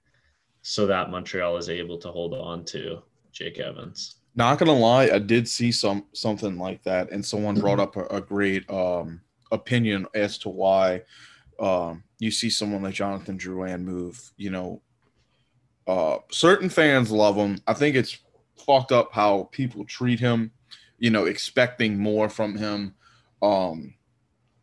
[0.62, 4.16] so that Montreal is able to hold on to Jake Evans.
[4.34, 8.04] Not gonna lie, I did see some something like that, and someone brought up a,
[8.06, 9.20] a great um,
[9.50, 11.02] opinion as to why
[11.58, 14.32] um, you see someone like Jonathan Drouin move.
[14.36, 14.82] You know,
[15.86, 17.60] uh, certain fans love him.
[17.66, 18.18] I think it's
[18.64, 20.52] fucked up how people treat him.
[20.98, 22.94] You know, expecting more from him,
[23.40, 23.94] um,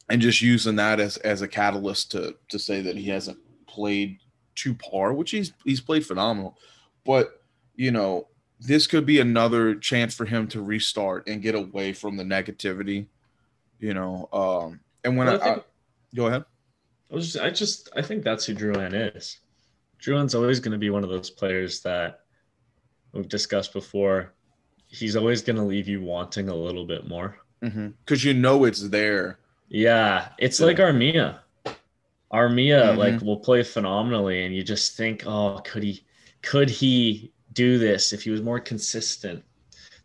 [0.09, 3.37] and just using that as as a catalyst to to say that he hasn't
[3.67, 4.17] played
[4.55, 6.57] to par, which he's he's played phenomenal.
[7.05, 7.41] But
[7.75, 8.27] you know,
[8.59, 13.07] this could be another chance for him to restart and get away from the negativity.
[13.79, 16.45] You know, um, and when Well, I, I think- I go ahead.
[17.11, 19.39] I was just, I just, I think that's who Drouin is.
[20.01, 22.21] Drouin's always going to be one of those players that
[23.13, 24.33] we've discussed before.
[24.87, 27.37] He's always going to leave you wanting a little bit more.
[27.61, 29.37] Because you know it's there.
[29.69, 30.65] Yeah, it's Yeah.
[30.67, 31.39] like Armia.
[32.33, 32.97] Armia Mhm.
[32.97, 36.03] like will play phenomenally, and you just think, oh, could he,
[36.41, 39.43] could he do this if he was more consistent?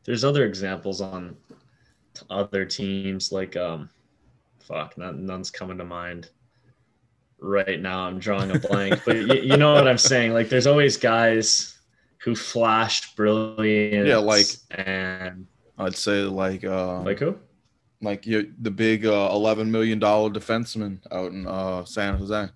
[0.05, 1.37] There's other examples on
[2.29, 3.89] other teams like um,
[4.61, 6.29] fuck, none, none's coming to mind
[7.39, 8.01] right now.
[8.07, 10.33] I'm drawing a blank, but you, you know what I'm saying.
[10.33, 11.79] Like, there's always guys
[12.19, 14.07] who flash brilliant.
[14.07, 15.47] Yeah, like- and
[15.79, 17.39] I'd say like uh, like who?
[18.03, 22.49] Like you, the big uh, eleven million dollar defenseman out in uh, San Jose.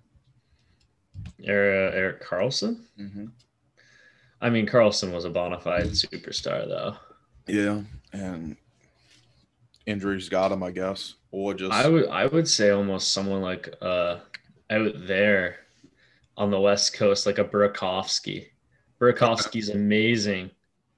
[1.43, 2.81] Eric, Erik Karlsson.
[2.99, 3.25] Mm-hmm.
[4.41, 6.95] I mean, Karlsson was a bona fide superstar, though.
[7.47, 7.81] Yeah,
[8.11, 8.57] and
[9.85, 13.73] injuries got him, I guess, or just I would, I would say almost someone like
[13.81, 14.17] uh,
[14.69, 15.57] out there
[16.37, 18.47] on the West Coast, like a Burakovsky.
[18.99, 20.49] Burakovsky's amazing,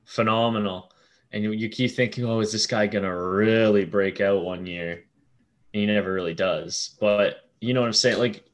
[0.05, 0.91] phenomenal,
[1.31, 5.03] and you, you keep thinking, oh, is this guy gonna really break out one year?
[5.73, 6.95] And he never really does.
[6.99, 8.19] But you know what I'm saying?
[8.19, 8.45] Like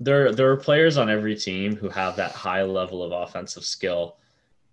[0.00, 4.16] there, there are players on every team who have that high level of offensive skill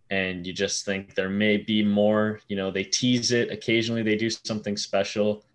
[0.09, 4.17] and you just think there may be more you know they tease it occasionally they
[4.17, 5.45] do something special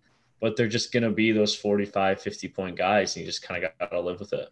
[0.41, 3.63] but they're just going to be those 45 50 point guys and you just kind
[3.63, 4.49] of got to live with it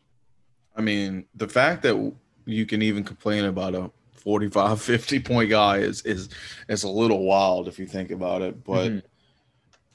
[0.76, 2.14] I mean, the fact that
[2.46, 3.92] you can even complain about a
[4.26, 6.30] 45, 50 point guy is is
[6.70, 8.64] is a little wild if you think about it.
[8.66, 9.04] But Mhm.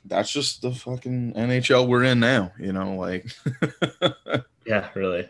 [0.05, 3.27] that's just the fucking NHL we're in now, you know, like
[4.67, 5.29] yeah really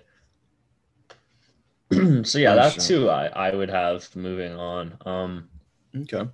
[2.25, 5.49] so yeah that's who I, I would have moving on um
[5.97, 6.29] okay.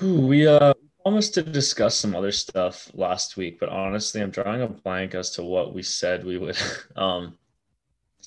[0.00, 4.68] we uh promised to discuss some other stuff last week but honestly i'm drawing a
[4.68, 6.56] blank as to what we said we would
[6.96, 7.36] um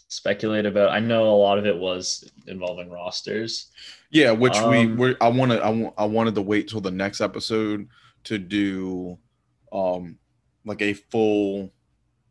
[0.08, 3.72] speculate about i know a lot of it was involving rosters
[4.12, 7.22] Yeah, which we Um, we I wanted I, I wanted to wait till the next
[7.22, 7.88] episode
[8.26, 9.18] to do
[9.72, 10.18] um
[10.63, 11.72] like a full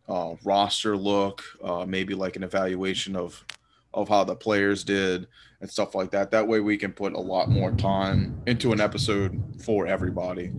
[0.08, 3.44] uh roster look, uh maybe like an evaluation of
[3.92, 5.26] of how the players did
[5.60, 6.30] and stuff like that.
[6.30, 10.52] That way we can put a lot more time into an episode for everybody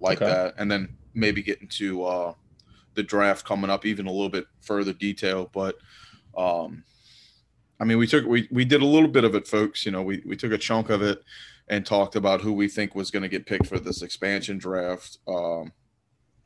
[0.00, 0.26] like Okay.
[0.26, 2.34] that and then maybe get into uh
[2.94, 5.76] the draft coming up even a little bit further detail, but
[6.36, 6.84] um
[7.78, 9.84] I mean, we took we we did a little bit of it, folks.
[9.84, 11.22] You know, we we took a chunk of it
[11.68, 15.18] and talked about who we think was going to get picked for this expansion draft.
[15.26, 15.72] Um,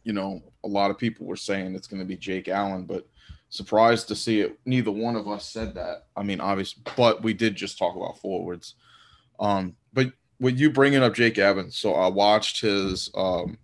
[0.03, 3.07] you know, a lot of people were saying it's going to be Jake Allen, but
[3.51, 4.59] surprised to see it.
[4.65, 6.07] Neither one of us said that.
[6.17, 8.75] I mean, obviously, but we did just talk about forwards.
[9.39, 13.59] Um, but with you bringing up Jake Evans, so I watched his um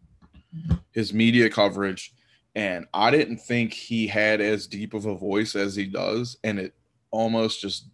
[0.92, 2.14] his media coverage,
[2.56, 6.58] and I didn't think he had as deep of a voice as he does, and
[6.58, 6.74] it
[7.10, 7.84] almost just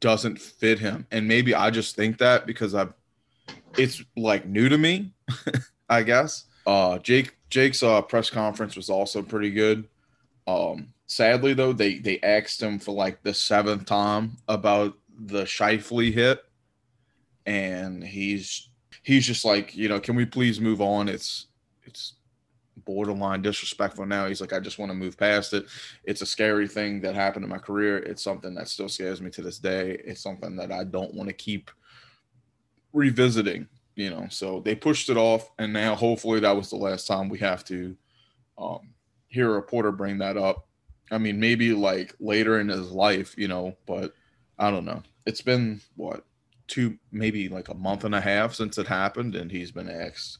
[0.00, 1.06] doesn't fit him.
[1.10, 2.94] And maybe I just think that because I've,
[3.76, 5.12] it's like new to me,
[5.88, 6.46] I guess.
[6.66, 9.86] Uh Jake Jake's uh press conference was also pretty good.
[10.46, 16.12] Um sadly though, they they asked him for like the seventh time about the Scheifele
[16.12, 16.42] hit.
[17.44, 18.70] And he's
[19.02, 21.06] he's just like, you know, can we please move on?
[21.10, 21.48] It's
[21.84, 22.14] it's
[22.84, 24.26] borderline disrespectful now.
[24.26, 25.66] He's like, I just want to move past it
[26.04, 27.98] it's a scary thing that happened in my career.
[27.98, 29.98] It's something that still scares me to this day.
[30.04, 31.70] It's something that I don't want to keep
[32.92, 34.26] revisiting, you know.
[34.30, 37.64] So they pushed it off, and now hopefully that was the last time we have
[37.66, 37.96] to
[38.58, 38.94] um,
[39.28, 40.66] hear a reporter bring that up.
[41.10, 44.14] I mean, maybe like later in his life, you know, but
[44.58, 45.02] I don't know.
[45.26, 46.24] It's been what
[46.66, 50.38] two, maybe like a month and a half since it happened, and he's been asked,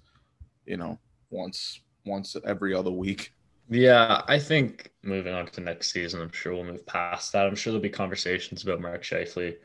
[0.67, 0.99] you know,
[1.31, 3.33] once once every other week.
[3.69, 7.47] Yeah, I think moving on to next season, I'm sure we'll move past that.
[7.47, 9.57] I'm sure there'll be conversations about Mark Scheifele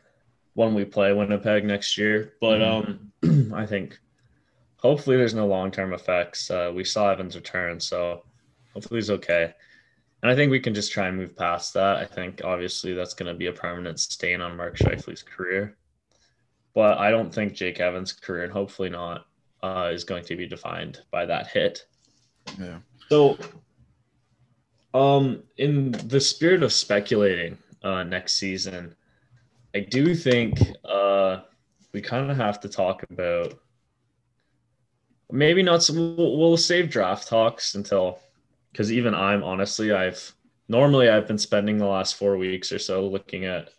[0.53, 2.33] when we play Winnipeg next year.
[2.39, 3.11] But um,
[3.53, 3.99] I think
[4.77, 6.49] hopefully there's no long term effects.
[6.49, 8.23] Uh, we saw Evans return, so
[8.73, 9.53] hopefully he's okay.
[10.21, 11.97] And I think we can just try and move past that.
[11.97, 15.77] I think obviously that's going to be a permanent stain on Mark Scheifele's career.
[16.73, 19.25] But I don't think Jake Evans' career, and hopefully not,
[19.63, 21.85] uh, is going to be defined by that hit.
[22.59, 22.79] Yeah.
[23.09, 23.37] So,
[24.93, 28.95] um, in the spirit of speculating uh, next season,
[29.73, 31.41] I do think uh,
[31.93, 33.59] we kind of have to talk about
[35.31, 35.83] maybe not.
[35.83, 38.19] Some, we'll, we'll save draft talks until
[38.71, 40.33] because even I'm honestly, I've
[40.67, 43.69] normally I've been spending the last four weeks or so looking at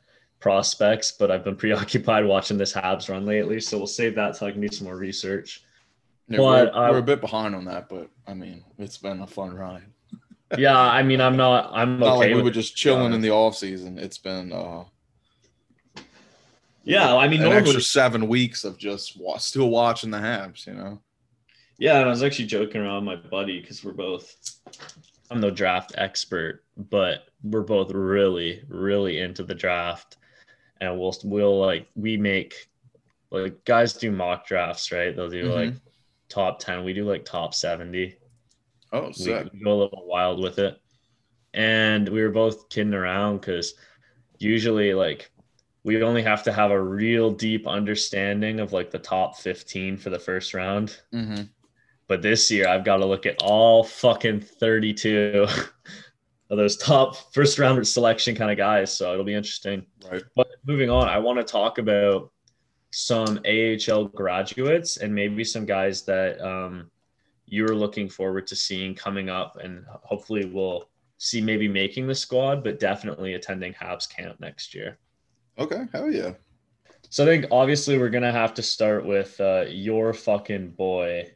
[0.41, 3.61] prospects, but I've been preoccupied watching this Habs run lately.
[3.61, 5.63] So we'll save that till I can do some more research.
[6.31, 9.21] Yeah, But, we're, uh, we're a bit behind on that, but I mean, it's been
[9.21, 9.83] a fun ride.
[10.57, 11.71] Yeah, I mean, I'm not.
[11.73, 12.29] I'm Not okay.
[12.29, 13.99] like we were just chilling in the off season.
[13.99, 14.85] It's been uh,
[16.85, 20.67] Yeah, I mean, an normally, extra seven weeks of just wa- still watching the Habs.
[20.67, 21.01] You know.
[21.79, 24.35] Yeah, and I was actually joking around with my buddy because we're both.
[25.31, 30.17] I'm no draft expert, but we're both really, really into the draft,
[30.81, 32.69] and we'll we'll like we make
[33.31, 35.15] like guys do mock drafts, right?
[35.15, 35.55] They'll do Mhm.
[35.55, 35.75] like
[36.31, 36.85] top ten.
[36.85, 38.17] We do like top seventy.
[38.93, 39.49] Oh, We, sick.
[39.53, 40.81] we go a little wild with it,
[41.53, 43.75] and we were both kidding around because
[44.39, 45.31] usually like
[45.85, 50.11] we only have to have a real deep understanding of like the top 15 for
[50.11, 51.43] the first round hmm
[52.11, 55.47] but this year, I've got to look at all fucking 32
[56.51, 58.93] of those top first round selection kind of guys.
[58.93, 59.87] So it'll be interesting.
[60.11, 60.25] Right.
[60.35, 62.33] But moving on, I want to talk about
[62.91, 66.91] some AHL graduates and maybe some guys that um,
[67.47, 69.59] you're looking forward to seeing coming up.
[69.63, 74.99] And hopefully we'll see maybe making the squad, but definitely attending Habs camp next year.
[75.59, 75.85] Okay.
[75.93, 76.33] Hell yeah.
[77.11, 81.33] So I think obviously we're gonna have to start with uh, your fucking boy,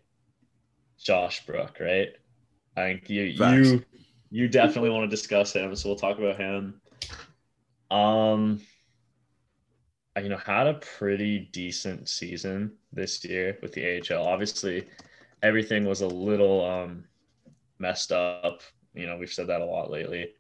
[0.98, 2.10] Josh Brook, right?
[2.76, 3.68] I think you Facts.
[3.68, 3.84] you
[4.30, 6.80] you definitely want to discuss him, so we'll talk about him.
[7.90, 8.60] Um,
[10.22, 14.26] you know, had a pretty decent season this year with the AHL.
[14.26, 14.86] Obviously,
[15.42, 17.04] everything was a little um
[17.78, 18.62] messed up.
[18.94, 20.30] You know, we've said that a lot lately.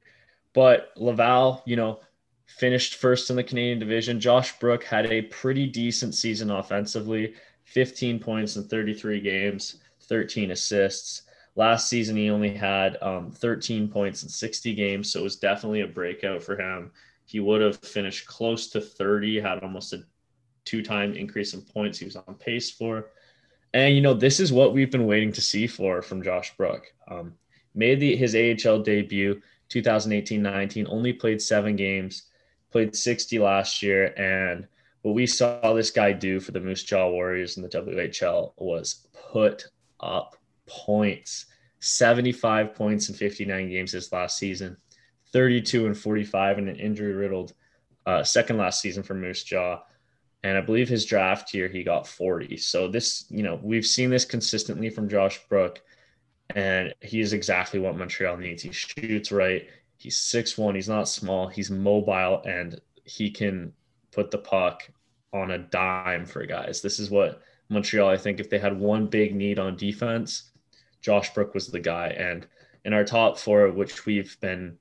[0.52, 2.00] But Laval, you know,
[2.46, 4.20] finished first in the Canadian division.
[4.20, 7.34] Josh Brook had a pretty decent season offensively
[7.64, 11.22] 15 points in 33 games, 13 assists.
[11.56, 15.80] Last season, he only had um, 13 points in 60 games, so it was definitely
[15.80, 16.90] a breakout for him.
[17.24, 20.02] He would have finished close to 30, had almost a
[20.64, 23.10] two time increase in points he was on pace for.
[23.72, 26.92] And, you know, this is what we've been waiting to see for from Josh Brook.
[27.08, 27.34] Um,
[27.74, 32.24] made the, his AHL debut 2018 19, only played seven games,
[32.70, 34.14] played 60 last year.
[34.16, 34.68] And
[35.02, 39.06] what we saw this guy do for the Moose Jaw Warriors in the WHL was
[39.32, 39.66] put
[40.00, 41.46] up points
[41.84, 44.76] 75 points in 59 games this last season,
[45.34, 47.52] 32 and 45 in an injury riddled
[48.06, 49.82] uh, second last season for Moose Jaw.
[50.42, 52.56] And I believe his draft year, he got 40.
[52.56, 55.82] So this, you know, we've seen this consistently from Josh Brook
[56.54, 58.62] and he is exactly what Montreal needs.
[58.62, 59.66] He shoots right.
[59.96, 60.74] He's six one.
[60.74, 61.48] He's not small.
[61.48, 63.72] He's mobile, and he can
[64.12, 64.82] put the puck
[65.32, 66.82] on a dime for guys.
[66.82, 68.08] This is what Montreal.
[68.08, 70.50] I think if they had one big need on defense,
[71.00, 72.08] Josh Brook was the guy.
[72.08, 72.46] And
[72.84, 74.78] in our top four, which we've been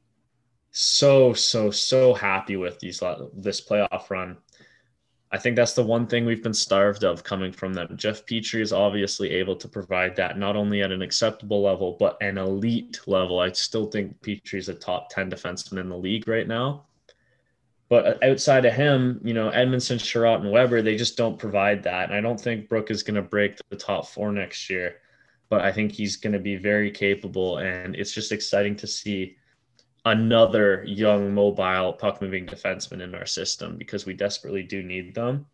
[0.74, 4.38] so so so happy with these uh, this playoff run.
[5.32, 7.96] I think that's the one thing we've been starved of coming from them.
[7.96, 12.18] Jeff Petry is obviously able to provide that not only at an acceptable level, but
[12.22, 13.40] an elite level.
[13.40, 16.86] I still think Petrie is a top 10 defenseman in the league right now.
[17.90, 21.82] But uh, outside of him, you know, Edmundson, Chiarot, and Weber, they just don't provide
[21.84, 22.10] that.
[22.10, 24.98] And I don't think Brook is going to break the top four next year.
[25.50, 27.58] But I think he's going to be very capable.
[27.58, 29.38] And it's just exciting to see
[30.06, 35.46] another young, mobile, puck moving defenseman in our system because we desperately do need them.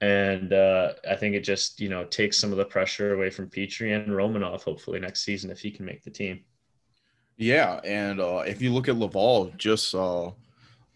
[0.00, 3.48] And uh, I think it just, you know, takes some of the pressure away from
[3.48, 6.40] Petry and Romanov, hopefully next season, if he can make the team.
[7.36, 10.30] Yeah, and uh, if you look at Laval, just uh,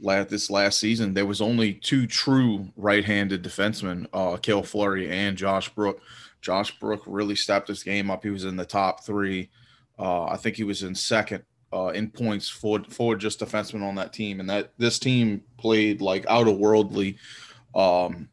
[0.01, 5.37] last this last season, there was only two true right-handed defensemen, uh, Cale Fleury and
[5.37, 6.01] Josh Brook.
[6.41, 8.22] Josh Brook really stepped his game up.
[8.22, 9.51] He was in the top three.
[9.99, 13.97] Uh, I think he was in second uh, in points for for just defensemen on
[13.97, 17.19] that team, and that this team played like out of worldly.
[17.75, 18.29] Um,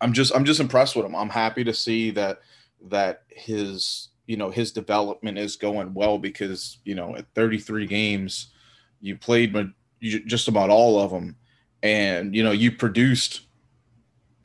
[0.00, 1.16] I'm just I'm just impressed with him.
[1.16, 2.40] I'm happy to see that
[2.88, 8.52] that his you know his development is going well because you know at 33 games,
[9.00, 9.54] you played
[10.00, 11.36] just about all of them,
[11.82, 13.42] and you know you produced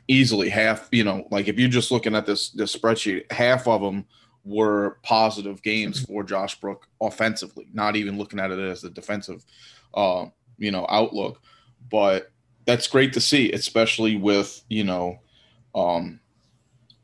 [0.07, 0.89] easily half.
[0.91, 4.05] You know, like if you're just looking at this this spreadsheet, half of them
[4.43, 9.43] were positive games for Josh Brook offensively, not even looking at it as a defensive,
[9.93, 10.25] uh,
[10.57, 11.41] you know, outlook.
[11.89, 12.31] But
[12.65, 15.19] that's great to see, especially with you know,
[15.75, 16.19] um,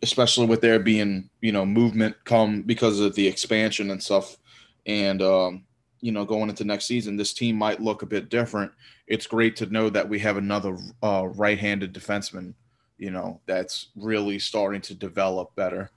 [0.02, 4.38] especially with there being you know movement come because of the expansion and stuff,
[4.86, 5.64] and um,
[6.02, 8.72] you know going into next season, this team might look a bit different.
[9.08, 12.54] It's great to know that we have another uh, right-handed defenseman,
[13.00, 15.90] you know, that's really starting to develop better.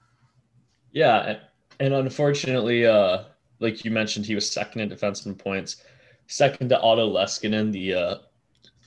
[0.93, 1.39] Yeah,
[1.79, 3.23] and unfortunately, uh,
[3.59, 5.83] like you mentioned, he was second in defenseman points,
[6.27, 8.15] second to Otto Leskinen, the uh,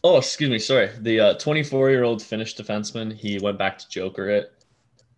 [0.04, 3.12] oh excuse me, sorry, the 24 uh, year old Finnish defenseman.
[3.12, 4.46] He went back to Jokerit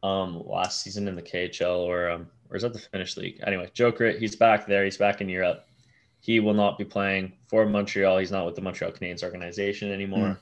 [0.05, 3.41] um last season in the KHL or um or is that the Finnish league?
[3.47, 4.85] Anyway, Jokerit, he's back there.
[4.85, 5.67] He's back in Europe.
[6.21, 8.19] He will not be playing for Montreal.
[8.19, 10.29] He's not with the Montreal Canadiens organization anymore.
[10.29, 10.39] Mm.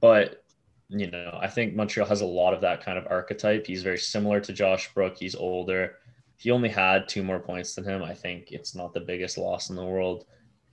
[0.00, 0.41] But
[0.94, 3.66] you know, I think Montreal has a lot of that kind of archetype.
[3.66, 5.16] He's very similar to Josh Brook.
[5.18, 5.96] He's older.
[6.36, 8.02] He only had two more points than him.
[8.02, 10.26] I think it's not the biggest loss in the world.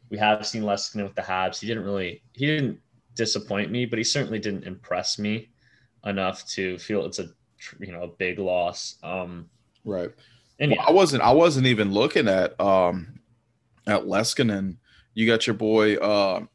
[0.10, 1.60] We have seen Leskinen with the Habs.
[1.60, 2.80] He didn't really, he didn't
[3.16, 5.52] disappoint me, but he certainly didn't impress me
[6.06, 7.28] enough to feel it's a,
[7.80, 8.98] you know, a big loss.
[9.04, 9.50] Um,
[9.86, 10.10] right.
[10.60, 10.86] And well, yeah.
[10.88, 13.20] I wasn't, I wasn't even looking at, um,
[13.88, 14.78] at Leskinen.
[15.14, 16.46] You got your boy, uh,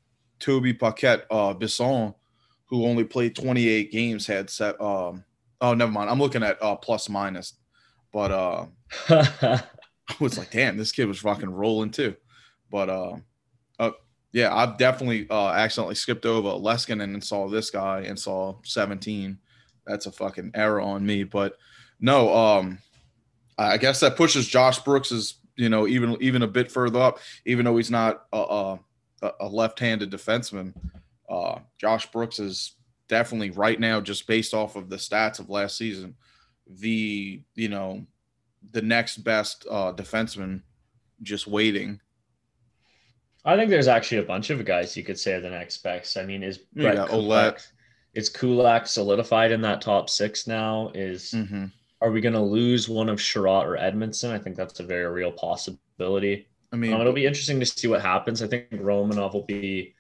[0.41, 2.15] Toby Paquette, uh, Bisson
[2.67, 4.81] who only played 28 games, had set.
[4.81, 5.25] Um,
[5.61, 6.11] oh, never mind.
[6.11, 7.55] I'm looking at uh, plus minus,
[8.13, 8.67] but uh,
[9.09, 9.63] I
[10.21, 12.17] was like, damn, this kid was fucking rolling too.
[12.71, 13.17] But uh,
[13.79, 13.91] uh
[14.33, 19.39] yeah, I've definitely uh, accidentally skipped over Leskinen and saw this guy and saw 17.
[19.87, 21.25] That's a fucking error on me.
[21.25, 21.57] But
[22.01, 22.79] no, um,
[23.59, 27.19] I guess that pushes Josh Brooks is you know, even even a bit further up,
[27.45, 28.79] even though he's not a,
[29.23, 30.75] a, a left-handed defenseman.
[31.35, 32.77] Uh, Josh Brooks is
[33.09, 36.15] definitely right now, just based off of the stats of last season,
[36.67, 38.07] the you know
[38.71, 40.63] the next best uh, defenseman,
[41.23, 42.01] just waiting.
[43.45, 46.17] I think there's actually a bunch of guys you could say are the next best.
[46.17, 47.61] I mean, is Brett yeah, Kulak,
[48.15, 50.91] is Kulak solidified in that top six now?
[50.95, 51.67] Is mm-hmm.
[52.01, 54.31] are we going to lose one of Chiarot or Edmundson?
[54.31, 56.49] I think that's a very real possibility.
[56.73, 58.43] I mean, um, it'll be interesting to see what happens.
[58.43, 59.95] I think Romanov will be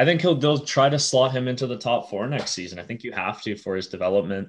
[0.00, 2.78] I think he'll they'll try to slot him into the top four next season.
[2.78, 4.48] I think you have to for his development.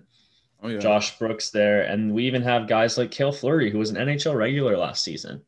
[0.63, 0.79] Oh, yeah.
[0.79, 4.33] Josh Brooks there, and we even have guys like Cale Fleury, who was an NHL
[4.33, 5.41] regular last season,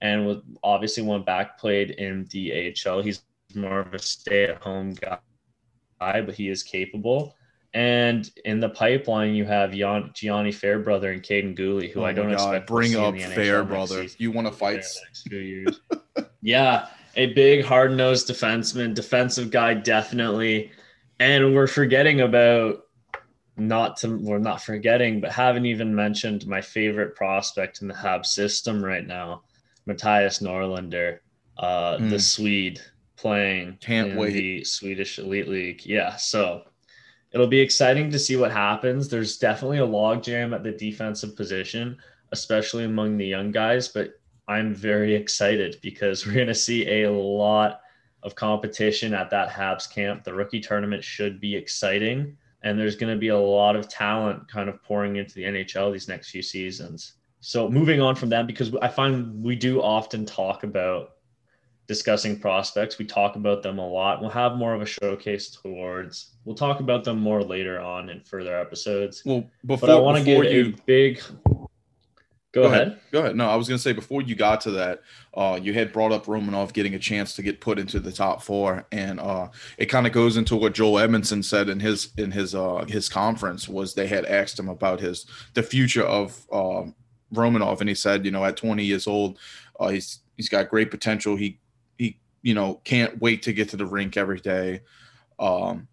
[0.00, 3.02] and was obviously went back played in the AHL.
[3.02, 3.22] He's
[3.56, 5.18] more of a stay-at-home guy,
[5.98, 7.34] but he is capable.
[7.74, 12.12] And in the pipeline, you have Jan, Gianni Fairbrother and Kaiden Guhle, who oh I
[12.12, 14.06] don't God, expect bring up Fairbrother.
[14.18, 14.84] You want to fight?
[16.40, 16.86] Yeah,
[17.16, 20.70] a big hard nosed defenseman, defensive guy, definitely.
[21.20, 22.84] And we're forgetting about
[23.56, 28.24] not to we're not forgetting, but haven't even mentioned my favorite prospect in the Hab
[28.24, 29.42] system right now,
[29.88, 31.18] Mattias Norlinder,
[31.58, 32.10] uh, mm.
[32.10, 32.18] the hmm.
[32.18, 32.80] Swede
[33.16, 34.32] playing Can't in wait.
[34.32, 35.84] the Swedish Elite League.
[35.84, 36.62] Yeah, so
[37.32, 39.08] it'll be exciting to see what happens.
[39.08, 41.98] There's definitely a logjam at the defensive position,
[42.32, 44.17] especially among the young guys, but
[44.48, 47.82] I'm very excited because we're going to see a lot
[48.24, 50.24] of competition at that Habs camp.
[50.24, 54.48] The rookie tournament should be exciting, and there's going to be a lot of talent
[54.48, 57.12] kind of pouring into the NHL these next few seasons.
[57.40, 61.12] So, moving on from that, because I find we do often talk about
[61.86, 62.98] discussing prospects.
[62.98, 64.20] We talk about them a lot.
[64.20, 66.34] We'll have more of a showcase towards.
[66.44, 69.22] We'll talk about them more later on in further episodes.
[69.24, 71.22] Well, before but I want to give you, a big
[72.52, 72.88] Go, Go ahead.
[72.88, 73.00] ahead.
[73.12, 73.36] Go ahead.
[73.36, 75.02] No, I was going to say before you got to that,
[75.34, 78.42] uh, you had brought up Romanov getting a chance to get put into the top
[78.42, 82.30] four, and uh, it kind of goes into what Joel Edmundson said in his in
[82.30, 86.84] his uh, his conference was they had asked him about his the future of uh,
[87.34, 89.38] Romanov, and he said, you know, at 20 years old,
[89.78, 91.36] uh, he's he's got great potential.
[91.36, 91.60] He
[91.98, 94.80] he you know can't wait to get to the rink every day.
[95.38, 95.86] Um,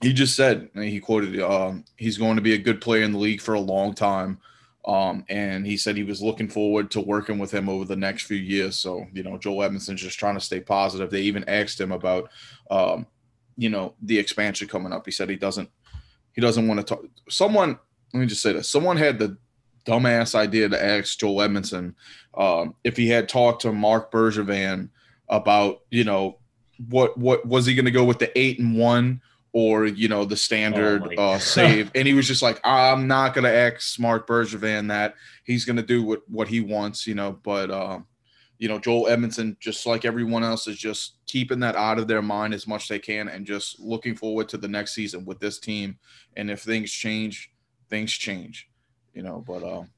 [0.00, 3.18] he just said he quoted um, he's going to be a good player in the
[3.18, 4.38] league for a long time
[4.84, 8.22] um, and he said he was looking forward to working with him over the next
[8.22, 8.76] few years.
[8.76, 11.10] So, you know, Joel Edmundson's just trying to stay positive.
[11.10, 12.30] They even asked him about,
[12.70, 13.06] um,
[13.56, 15.04] you know, the expansion coming up.
[15.04, 15.68] He said he doesn't,
[16.32, 17.04] he doesn't want to talk.
[17.28, 17.78] Someone,
[18.14, 18.70] let me just say this.
[18.70, 19.36] Someone had the
[19.84, 21.94] dumbass idea to ask Joel Edmundson
[22.34, 24.88] um, if he had talked to Marc Bergevin
[25.28, 26.38] about, you know,
[26.88, 29.20] what what was he going to go with the eight and one
[29.52, 33.34] or you know the standard Oh uh, save, and he was just like, I'm not
[33.34, 37.38] gonna ask Marc Bergevin that he's gonna do what what he wants, you know.
[37.42, 38.06] But um,
[38.58, 42.22] you know, Joel Edmundson, just like everyone else, is just keeping that out of their
[42.22, 45.40] mind as much as they can, and just looking forward to the next season with
[45.40, 45.98] this team.
[46.36, 47.52] And if things change,
[47.88, 48.68] things change,
[49.14, 49.42] you know.
[49.46, 49.90] But um,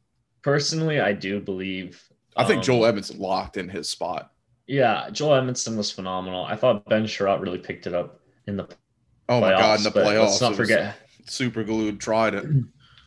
[0.43, 2.03] Personally, I do believe.
[2.37, 4.33] I think um, Joel Edmundson locked in his spot.
[4.67, 6.45] Yeah, Joel Edmundson was phenomenal.
[6.45, 8.67] I thought Ben Chiarot really picked it up in the
[9.33, 10.97] Oh my God, in the playoffs, Let's not forget.
[11.27, 12.45] super glued, tried it.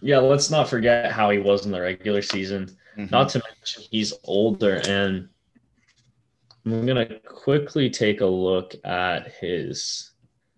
[0.02, 2.70] Yeah, let's not forget how he was in the regular season.
[2.96, 3.10] Mhm.
[3.10, 5.28] Not to mention he's older, and
[6.64, 10.12] I'm gonna quickly take a look at his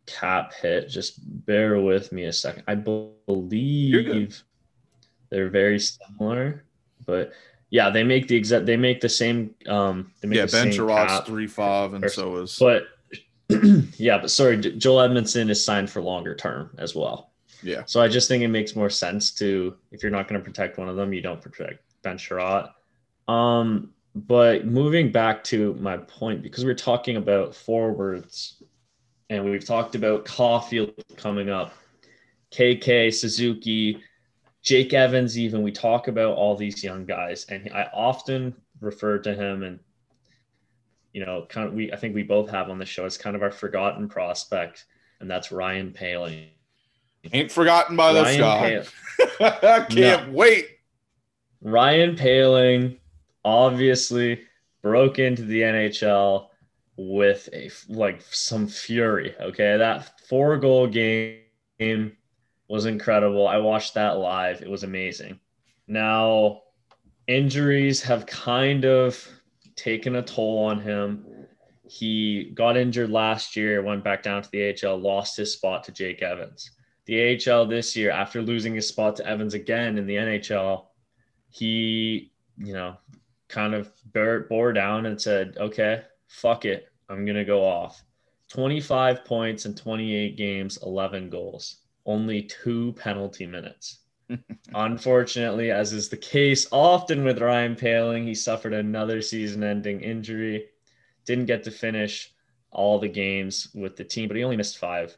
[0.05, 0.89] cap hit.
[0.89, 2.63] Just bear with me a second.
[2.67, 4.43] I believe
[5.29, 6.65] they're very similar,
[7.05, 7.31] but
[7.69, 8.65] yeah, they make the exact.
[8.65, 9.55] They make the same.
[9.67, 11.25] Um, they make yeah, the Ben cap.
[11.25, 12.23] three five, and person.
[12.23, 12.87] so is But
[13.97, 17.31] yeah, but sorry, Joel Edmundson is signed for longer term as well.
[17.63, 17.83] yeah.
[17.85, 20.77] So I just think it makes more sense to if you're not going to protect
[20.77, 22.71] one of them, you don't protect Ben Chiarot.
[23.27, 28.63] Um, but moving back to my point, because we're talking about forwards,
[29.29, 31.73] and we've talked about Caufield coming up,
[32.51, 34.01] KK Suzuki,
[34.61, 35.37] Jake Evans.
[35.37, 39.79] Even we talk about all these young guys, and I often refer to him and
[41.17, 43.35] you know, kind of we I think we both have on the show as kind
[43.35, 44.85] of our forgotten prospect,
[45.19, 46.49] and that's Ryan Poehling.
[47.33, 48.85] Ain't forgotten by guy.
[49.39, 50.67] Pa- I can't wait.
[51.59, 52.99] Ryan Poehling
[53.43, 54.43] obviously
[54.83, 56.49] broke into the NHL
[56.97, 59.33] with a like some fury.
[59.41, 62.15] Okay, that four goal game
[62.67, 63.47] was incredible.
[63.47, 64.61] I watched that live.
[64.61, 65.39] It was amazing.
[65.87, 66.61] Now,
[67.25, 69.27] injuries have kind of
[69.77, 71.25] taken a toll on him.
[71.87, 75.93] He got injured last year, went back down to the AHL, lost his spot to
[75.93, 76.71] Jake Evans.
[77.05, 80.87] The AHL this year, after losing his spot to Evans again in the NHL,
[81.49, 82.97] he, you know,
[83.47, 86.89] kind of bore, bore down and said, okay, fuck it.
[87.07, 88.03] I'm going to go off.
[88.49, 93.99] 25 points in 28 games, 11 goals, only two penalty minutes.
[94.73, 100.65] Unfortunately, as is the case often with Ryan Poehling, he suffered another season ending injury.
[101.25, 102.33] Didn't get to finish
[102.71, 105.17] all the games with the team, but he only missed five.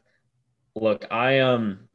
[0.76, 1.88] Look, I am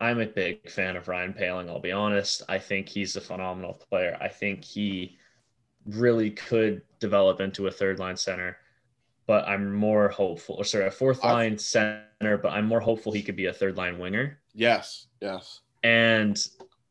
[0.00, 2.42] I'm a big fan of Ryan Poehling, I'll be honest.
[2.48, 4.16] I think he's a phenomenal player.
[4.20, 5.18] I think he
[5.84, 8.56] really could develop into a third line center,
[9.26, 13.22] but I'm more hopeful, or sorry, a fourth line center, but I'm more hopeful he
[13.22, 14.38] could be a third line winger.
[14.54, 15.60] Yes, yes.
[15.82, 16.42] And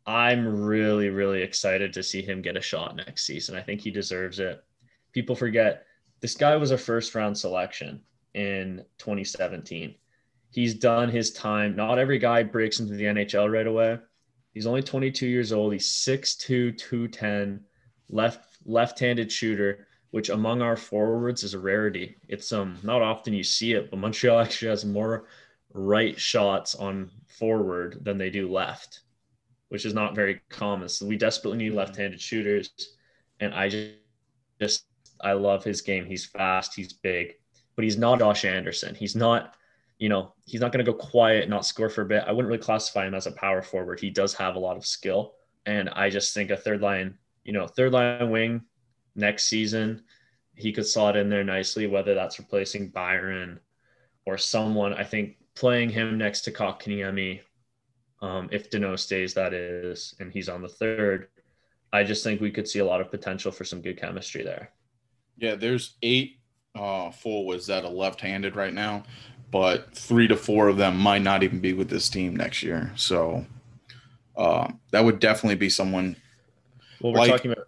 [0.09, 3.55] I'm really, really excited to see him get a shot next season.
[3.55, 4.63] I think he deserves it.
[5.11, 5.85] People forget
[6.19, 8.01] this guy was a first round selection
[8.33, 9.93] in 2017.
[10.49, 11.75] He's done his time.
[11.75, 13.99] Not every guy breaks into the NHL right away.
[14.55, 15.73] He's only 22 years old.
[15.73, 17.63] He's 6'2, 210,
[18.09, 22.17] left left-handed shooter, which among our forwards is a rarity.
[22.27, 25.27] It's um not often you see it, but Montreal actually has more
[25.71, 29.01] right shots on forward than they do left,
[29.69, 30.89] which is not very common.
[30.89, 31.77] So we desperately need hmm.
[31.77, 32.71] left-handed shooters,
[33.39, 33.91] and I just,
[34.59, 34.85] just
[35.21, 36.05] I love his game.
[36.05, 37.35] He's fast, he's big,
[37.75, 38.95] but he's not Josh Anderson.
[38.95, 39.55] He's not,
[39.97, 42.23] you know, he's not going to go quiet, not score for a bit.
[42.27, 43.99] I wouldn't really classify him as a power forward.
[43.99, 47.53] He does have a lot of skill, and I just think a third line, you
[47.53, 48.61] know, third line wing
[49.15, 50.03] next season,
[50.55, 51.87] he could slot in there nicely.
[51.87, 53.59] Whether that's replacing Byron
[54.25, 57.41] or someone, I think playing him next to Kotkaniemi,
[58.21, 61.27] um, if Danault stays, that is, and he's on the third.
[61.91, 64.71] I just think we could see a lot of potential for some good chemistry there.
[65.37, 66.39] Yeah, there's eight
[66.75, 69.03] uh, forwards that are left-handed right now,
[69.51, 72.91] but three to four of them might not even be with this team next year.
[72.95, 73.45] So
[74.37, 76.15] uh, that would definitely be someone.
[77.01, 77.67] Well, we're Like- talking about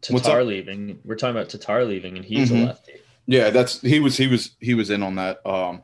[0.00, 0.98] Tatar leaving.
[1.04, 2.62] We're talking about Tatar leaving, and he's Mhm.
[2.62, 2.92] a lefty.
[3.26, 5.44] Yeah, that's he was he was he was in on that.
[5.46, 5.82] Um,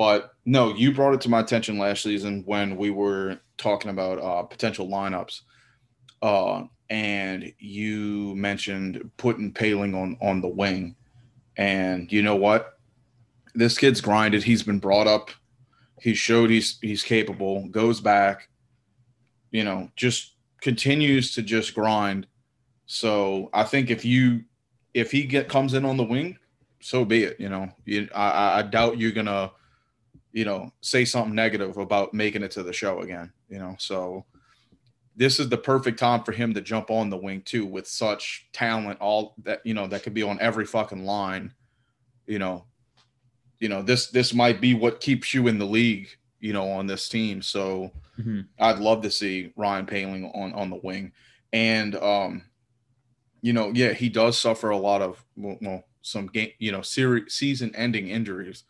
[0.00, 4.18] but no, you brought it to my attention last season when we were talking about
[4.18, 5.42] uh, potential lineups,
[6.22, 10.96] uh, and you mentioned putting Poehling on on the wing,
[11.58, 12.78] and you know what,
[13.54, 14.42] this kid's grinded.
[14.42, 15.32] He's been brought up.
[16.00, 17.68] He showed he's he's capable.
[17.68, 18.48] Goes back,
[19.50, 20.32] you know, just
[20.62, 22.26] continues to just grind.
[22.86, 24.44] So I think if you
[24.94, 26.38] if he get comes in on the wing,
[26.80, 27.38] so be it.
[27.38, 29.50] You know, you, I- I, doubt you're gonna,
[30.32, 33.32] you know, say something negative about making it to the show again.
[33.48, 34.24] You know, so
[35.16, 38.48] this is the perfect time for him to jump on the wing too, with such
[38.52, 39.00] talent.
[39.00, 41.52] All that you know that could be on every fucking line.
[42.26, 42.66] You know,
[43.58, 46.08] you know this this might be what keeps you in the league,
[46.38, 47.42] you know, on this team.
[47.42, 48.46] So Mhm.
[48.58, 51.12] I'd love to see Ryan Poehling on on the wing,
[51.52, 52.44] and um,
[53.42, 56.82] you know, yeah, he does suffer a lot of well, well some game, you know,
[56.82, 58.64] series season ending injuries,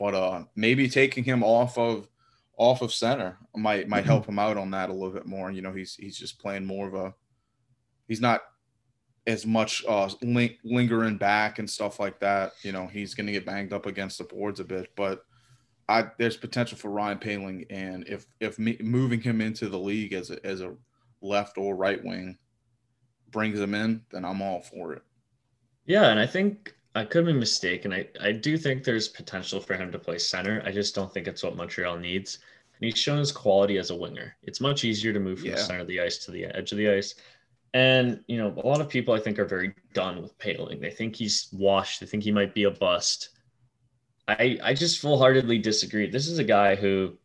[0.00, 2.08] but uh, maybe taking him off of
[2.56, 5.52] off of center might might help him out on that a little bit more.
[5.52, 7.14] You know, he's he's just playing more of a
[8.08, 8.40] he's not
[9.26, 12.52] as much uh ling- lingering back and stuff like that.
[12.62, 15.22] You know, he's going to get banged up against the boards a bit, but
[15.86, 20.14] I there's potential for Ryan Poehling, and if if me, moving him into the league
[20.14, 20.74] as a as a
[21.20, 22.38] left or right wing
[23.30, 25.02] brings him in, then I'm all for it.
[25.84, 27.92] Yeah, and I think I could be mistaken.
[27.92, 30.62] I, I do think there's potential for him to play center.
[30.66, 32.38] I just don't think it's what Montreal needs.
[32.80, 34.34] And he's shown his quality as a winger.
[34.42, 35.56] It's much easier to move from Yeah.
[35.56, 37.14] the center of the ice to the edge of the ice.
[37.74, 40.80] And, you know, a lot of people I think are very done with Poehling.
[40.80, 42.00] They think he's washed.
[42.00, 43.28] They think he might be a bust.
[44.26, 46.10] I I just full heartedly disagree.
[46.10, 47.16] This is a guy who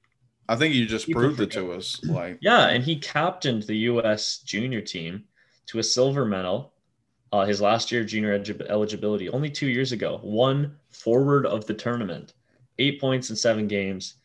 [0.48, 2.04] I think you just proved it to us.
[2.04, 4.40] Like, Yeah, and he captained the U.S.
[4.46, 5.24] junior team
[5.68, 6.74] to a silver medal.
[7.32, 11.74] Uh, his last year of junior eligibility, only two years ago, one forward of the
[11.74, 12.34] tournament,
[12.80, 14.16] eight points in seven games.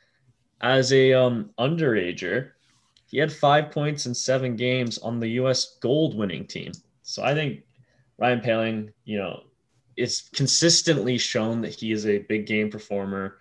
[0.61, 2.51] As a um, underager,
[3.07, 5.79] he had five points in seven games on the U.S.
[5.81, 6.73] gold winning team.
[7.03, 7.65] So I think
[8.19, 9.43] Ryan Poehling, you know,
[9.97, 13.39] is consistently shown that he is a big game performer.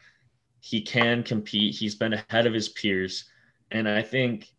[0.60, 1.76] He can compete.
[1.76, 3.26] He's been ahead of his peers.
[3.72, 4.51] And I think,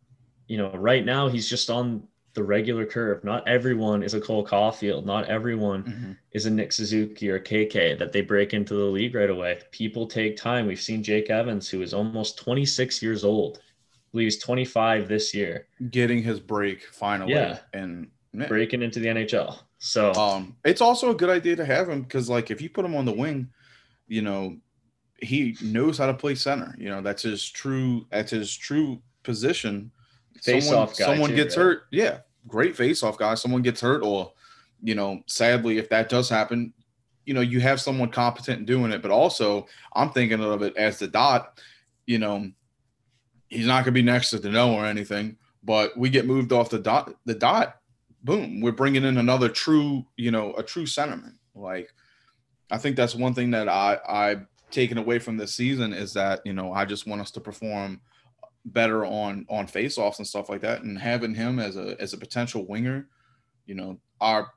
[0.46, 2.04] you know, right now he's just on
[2.34, 3.24] the regular curve.
[3.24, 5.04] Not everyone is a Cole Caufield.
[5.04, 6.16] Not everyone mhm.
[6.32, 9.58] is a Nick Suzuki or KK that they break into the league right away.
[9.72, 10.66] People take time.
[10.66, 13.58] We've seen Jake Evans, who is almost 26 years old.
[13.58, 13.62] I
[14.12, 17.58] believe he's 25 this year, getting his break finally, Yeah.
[17.72, 19.58] and man, breaking into the NHL.
[19.78, 22.84] So Um, it's also a good idea to have him because, like, if you put
[22.84, 23.48] him on the wing,
[24.08, 24.56] you know,
[25.22, 26.74] he knows how to play center.
[26.78, 28.06] You know, that's his true.
[28.10, 29.90] That's his true position.
[30.42, 31.62] Face-off guy, Someone too, gets right?
[31.62, 31.82] hurt.
[31.90, 32.18] Yeah,
[32.48, 33.34] great face-off guy.
[33.34, 34.32] Someone gets hurt, or
[34.82, 36.72] you know, sadly, if that does happen,
[37.26, 39.02] you know, you have someone competent in doing it.
[39.02, 41.60] But also, I'm thinking of it as the dot.
[42.06, 42.50] You know,
[43.48, 46.52] he's not going to be next to the no or anything, but we get moved
[46.52, 47.14] off the dot.
[47.26, 47.76] The dot
[48.22, 51.34] boom, we're bringing in another true, you know, a true sentiment.
[51.54, 51.92] Like,
[52.70, 56.40] I think that's one thing that I I've taken away from this season is that
[56.44, 58.00] you know I just want us to perform
[58.64, 62.18] better on on face-offs and stuff like that, and having him as a as a
[62.18, 63.08] potential winger,
[63.66, 64.52] you know, our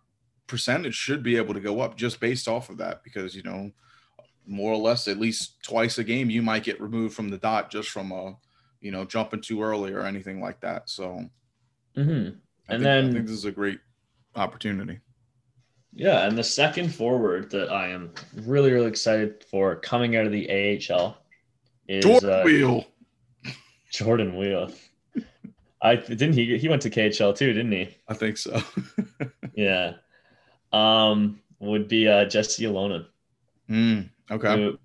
[0.47, 3.71] percentage should be able to go up just based off of that because you know
[4.45, 7.71] more or less at least twice a game you might get removed from the dot
[7.71, 8.35] just from a
[8.81, 11.23] you know jumping too early or anything like that so
[11.95, 12.11] mm-hmm.
[12.11, 12.37] I And think,
[12.69, 13.79] I then- think this is a great
[14.35, 14.99] opportunity
[15.93, 20.31] Yeah, and the second forward that I am really, really excited for coming out of
[20.33, 21.17] the AHL
[21.87, 22.85] is Jordan uh, Weal.
[23.93, 24.71] Jordan Weal.
[25.81, 27.97] I didn't he he went to KHL too, didn't he?
[28.07, 28.61] I think so.
[29.55, 29.93] Yeah.
[30.71, 33.05] Um, would be uh, Jesse Ylonen,
[33.69, 34.75] Mm, okay.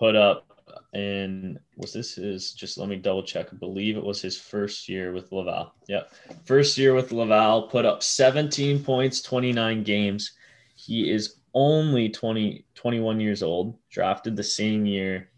[0.00, 0.48] put up
[0.92, 2.50] and was this his?
[2.52, 3.46] Just let me double check.
[3.52, 5.72] I believe it was his first year with Laval.
[5.86, 6.10] Yep,
[6.44, 7.68] first year with Laval.
[7.68, 10.32] Put up 17 points, 29 games.
[10.74, 13.78] He is only 20, 21 years old.
[13.90, 15.30] Drafted the same year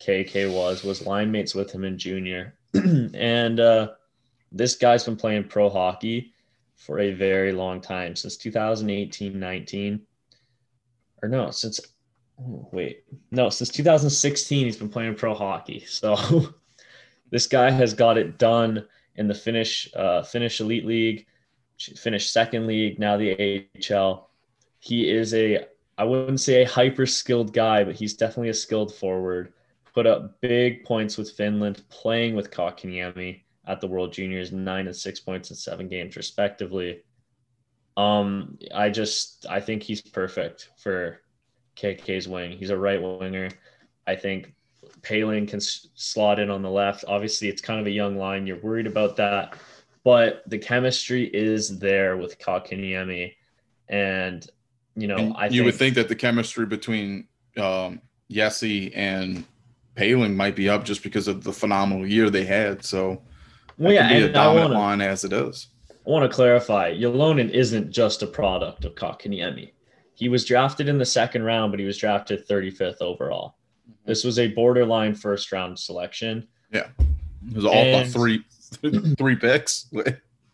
[0.00, 0.82] KK was.
[0.82, 2.56] Was line mates with him in junior,
[3.14, 3.88] and uh,
[4.52, 6.32] this guy's been playing pro hockey
[6.76, 10.00] for a very long time since 2018 19
[11.22, 11.80] or no since
[12.40, 13.04] oh, wait.
[13.30, 15.84] No since 2016 he's been playing pro hockey.
[15.88, 16.54] So
[17.30, 21.26] this guy has got it done in the finnish uh, finnish elite league
[21.96, 24.30] finnish second league now the ahl
[24.78, 25.66] he is a
[25.98, 29.52] i wouldn't say a hyper skilled guy but he's definitely a skilled forward
[29.94, 34.96] put up big points with finland playing with Kotkaniemi at the World Juniors, nine and
[34.96, 37.02] six points in seven games, respectively.
[37.96, 41.20] Um, I just I think he's perfect for
[41.76, 42.52] KK's wing.
[42.58, 43.48] He's a right winger.
[44.06, 44.52] I think
[45.00, 47.04] Poehling can s- slot in on the left.
[47.08, 48.46] Obviously, it's kind of a young line.
[48.46, 49.56] You're worried about that,
[50.02, 53.34] but the chemistry is there with Kotkaniemi,
[53.88, 54.46] and
[54.96, 59.44] you know And I you think, would think that the chemistry between um, Yessi and
[59.96, 62.84] Poehling might be up just because of the phenomenal year they had.
[62.84, 63.22] So
[63.78, 65.68] well, yeah, could be a and I dominant want to line as it is.
[65.90, 69.70] I want to clarify, Ylonen isn't just a product of Kotkaniemi.
[70.14, 73.56] He was drafted in the second round, but he was drafted 35th overall.
[74.04, 76.46] This was a borderline first round selection.
[76.72, 76.88] Yeah,
[77.48, 78.44] it was all And- three
[79.18, 79.86] three picks.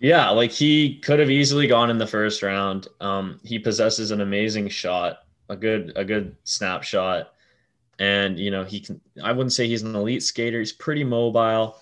[0.03, 2.89] Yeah, like he could have easily gone in the first round.
[3.03, 5.19] Um, he possesses an amazing shot,
[5.51, 7.35] a good a good snapshot,
[8.01, 10.59] And you know, he can I wouldn't say he's an elite skater.
[10.59, 11.81] He's pretty mobile,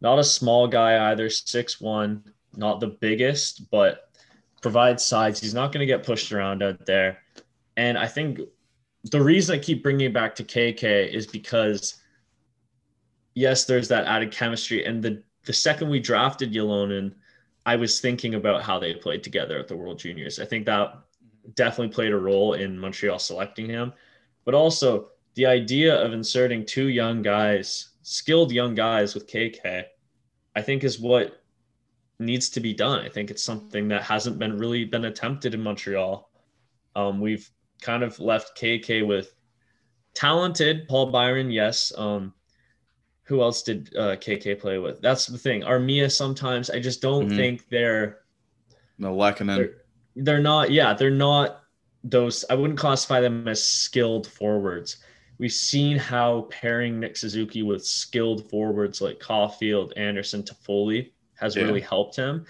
[0.00, 2.24] not a small guy either, six one,
[2.56, 4.10] not the biggest, but
[4.60, 5.40] provides size.
[5.40, 7.18] He's not going to get pushed around out there.
[7.76, 8.40] And I think
[9.04, 11.94] the reason I keep bringing it back to KK is because
[13.34, 14.84] yes, there's that added chemistry.
[14.84, 17.14] And the the second we drafted Ylonen,
[17.64, 20.40] I was thinking about how they played together at the World Juniors.
[20.40, 20.98] I think that
[21.54, 23.92] definitely played a role in Montreal selecting him,
[24.44, 29.84] but also the idea of inserting two young guys, skilled young guys with KK,
[30.54, 31.42] I think is what
[32.18, 33.00] needs to be done.
[33.00, 36.30] I think it's something that hasn't been really been attempted in Montreal.
[36.94, 37.48] Um, we've
[37.80, 39.34] kind of left KK with
[40.14, 41.92] talented Paul Byron, yes.
[41.96, 42.34] Um,
[43.24, 45.00] who else did uh, KK play with?
[45.00, 45.62] That's the thing.
[45.62, 47.36] Armia sometimes I just don't mm-hmm.
[47.36, 48.18] think they're
[48.98, 49.56] no Lehkonen.
[49.56, 49.74] They're,
[50.16, 50.70] they're not.
[50.70, 51.62] Yeah, they're not
[52.04, 52.44] those.
[52.50, 54.98] I wouldn't classify them as skilled forwards.
[55.42, 61.64] We've seen how pairing Nick Suzuki with skilled forwards like Caufield, Anderson, Toffoli has yeah.
[61.64, 62.46] really helped him.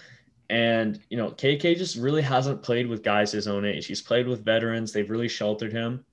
[0.51, 3.87] And you know, KK just really hasn't played with guys his own age.
[3.87, 4.91] He's played with veterans.
[4.91, 6.05] They've really sheltered him.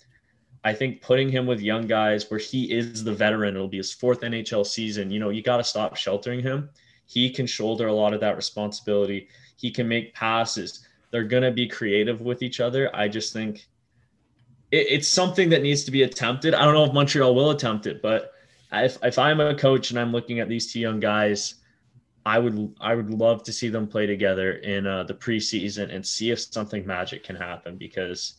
[0.65, 3.93] I think putting him with young guys where he is the veteran, it'll be his
[3.93, 5.11] fourth NHL season.
[5.11, 6.71] You know, you got to stop sheltering him.
[7.05, 9.29] He can shoulder a lot of that responsibility.
[9.59, 10.87] He can make passes.
[11.11, 12.91] They're going to be creative with each other.
[12.97, 13.69] I just think
[14.71, 16.55] it, it's something that needs to be attempted.
[16.55, 18.33] I don't know if Montreal will attempt it, but
[18.73, 21.57] if, if I'm a coach and I'm looking at these two young guys,
[22.27, 26.07] I would I would love to see them play together in uh, the preseason and
[26.07, 28.35] see if something magic can happen because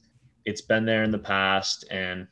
[0.46, 2.28] it's been there in the past and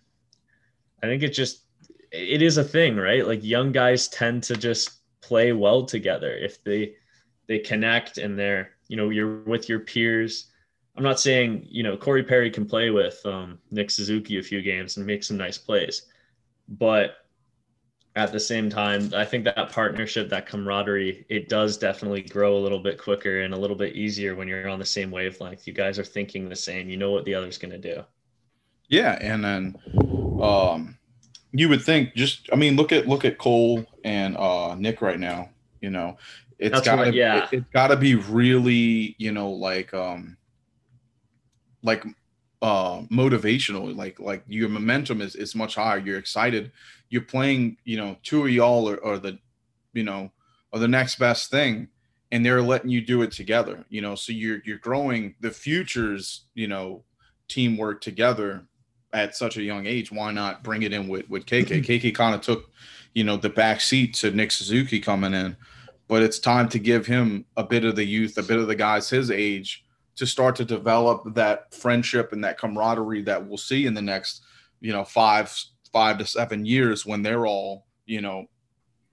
[1.03, 1.63] i think it just
[2.11, 6.63] it is a thing right like young guys tend to just play well together if
[6.63, 6.93] they
[7.47, 10.47] they connect and they're you know you're with your peers
[10.99, 14.61] i'm not saying you know corey perry can play with um, nick suzuki a few
[14.61, 16.03] games and make some nice plays
[16.67, 17.25] but
[18.15, 22.59] at the same time, I think that partnership, that camaraderie, it does definitely grow a
[22.59, 25.67] little bit quicker and a little bit easier when you're on the same wavelength.
[25.67, 26.89] You guys are thinking the same.
[26.89, 28.03] You know what the other's going to do.
[28.89, 29.75] Yeah, and then
[30.41, 30.97] um,
[31.51, 35.19] you would think just, I mean, look at look at Cole and uh, Nick right
[35.19, 35.49] now.
[35.79, 36.17] You know,
[36.57, 37.43] it's got to yeah.
[37.43, 40.35] it, it's got to be really, you know, like um,
[41.84, 42.03] like
[42.61, 46.71] uh motivational like like your momentum is is much higher you're excited
[47.09, 49.38] you're playing you know two of y'all or, the
[49.93, 50.30] you know
[50.73, 51.88] or the next best thing
[52.32, 54.15] and they're letting you do it together you know?
[54.15, 57.03] So you're you're growing the futures you know
[57.47, 58.65] teamwork together
[59.11, 60.11] at such a young age.
[60.11, 62.69] Why not bring it in with with kk kk kind of took
[63.13, 65.55] you know the back seat to nick suzuki coming in
[66.07, 68.75] but it's time to give him a bit of the youth a bit of the
[68.75, 69.84] guys his age
[70.20, 74.43] to start to develop that friendship and that camaraderie that we'll see in the next,
[74.82, 75.57] you know, five
[75.93, 78.45] five to seven years when they're all, you know,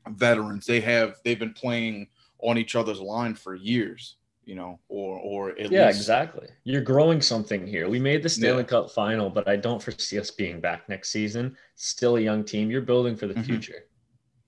[0.09, 0.67] veterans.
[0.67, 2.09] They have they've been playing
[2.41, 6.01] on each other's line for years, you know, or or yeah, least...
[6.01, 6.49] exactly.
[6.65, 7.89] You're growing something here.
[7.89, 8.69] We made the Stanley yeah.
[8.69, 11.57] Cup final, but I don't foresee us being back next season.
[11.77, 12.69] Still a young team.
[12.69, 13.45] You're building for the mm-hmm.
[13.45, 13.85] future.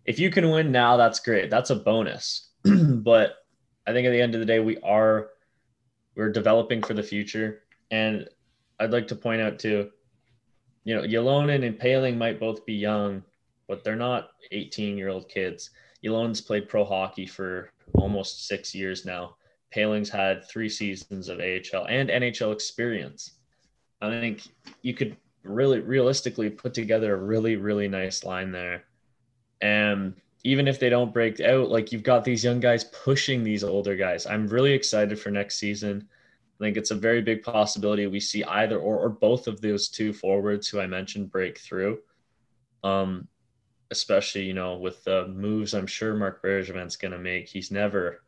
[0.07, 1.51] If you can win now, that's great.
[1.51, 2.51] That's a bonus.
[2.65, 3.35] but
[3.87, 5.29] I think at the end of the day, we are
[6.19, 7.63] we're developing for the future.
[7.93, 8.29] And
[8.81, 9.91] I'd like to point out too,
[10.85, 13.23] you know, Ylonen and Poehling might both be young,
[13.69, 15.71] but they're not 18 year old kids.
[16.05, 19.37] Ylonen's played pro hockey for almost six years now.
[19.75, 23.35] Poehling's had three seasons of AHL and NHL experience.
[24.01, 24.43] I think
[24.83, 28.85] you could really realistically put together a really, really nice line there.
[29.61, 30.15] And
[30.45, 33.97] even if they don't break out, like you've got these young guys pushing these older
[33.97, 34.27] guys.
[34.27, 36.09] I'm really excited for next season.
[36.61, 39.89] I think it's a very big possibility we see either or, or both of those
[39.89, 42.01] two forwards who I mentioned break through.
[42.83, 43.29] Um,
[43.91, 47.49] especially, you know, with the moves I'm sure Marc Bergevin's going to make.
[47.49, 48.23] He's never,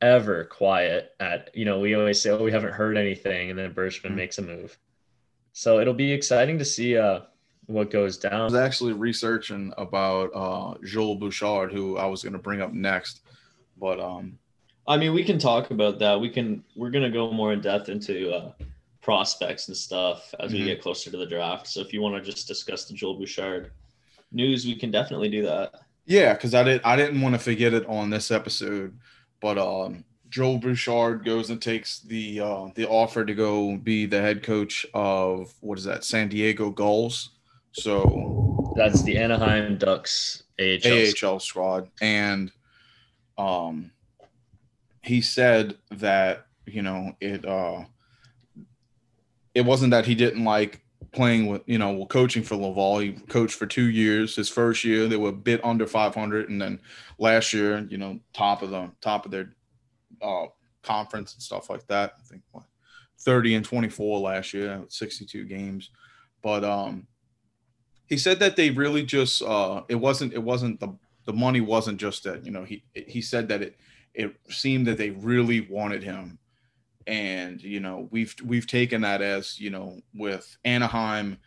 [0.00, 3.50] ever quiet at, you know, we always say, oh, we haven't heard anything.
[3.50, 4.16] And then Bergevin mm-hmm.
[4.16, 4.76] makes a move.
[5.52, 7.20] So it'll be exciting to see uh,
[7.66, 8.40] what goes down.
[8.40, 12.72] I was actually researching about uh, Joel Bouchard, who I was going to bring up
[12.72, 13.20] next,
[13.78, 14.38] but um,
[14.86, 16.20] I mean, we can talk about that.
[16.20, 16.64] We can.
[16.74, 18.52] We're going to go more in depth into uh,
[19.00, 20.60] prospects and stuff as mm-hmm.
[20.60, 21.68] we get closer to the draft.
[21.68, 23.70] So if you want to just discuss the Joel Bouchard
[24.32, 25.72] news, we can definitely do that.
[26.04, 26.80] Yeah, because I did.
[26.84, 28.98] I didn't want to forget it on this episode,
[29.40, 34.20] but um, Joel Bouchard goes and takes the uh, the offer to go be the
[34.20, 37.30] head coach of what is that San Diego Gulls.
[37.72, 42.52] So that's the Anaheim Ducks AHL, AHL squad, and
[43.38, 43.90] um,
[45.02, 47.84] he said that you know it uh,
[49.54, 52.98] it wasn't that he didn't like playing with you know well coaching for Laval.
[52.98, 54.36] He coached for two years.
[54.36, 56.78] His first year they were a bit under 500, and then
[57.18, 59.54] last year you know top of the top of their
[60.20, 60.46] uh,
[60.82, 62.14] conference and stuff like that.
[62.18, 62.64] I think what,
[63.20, 65.90] 30 and 24 last year, 62 games.
[66.42, 67.06] But um,
[68.12, 70.94] he said that they really just uh, it wasn't it wasn't the
[71.24, 73.78] the money wasn't just that you know he he said that it
[74.12, 76.38] it seemed that they really wanted him.
[77.06, 81.38] And you know we've we've taken that as you know with Anaheim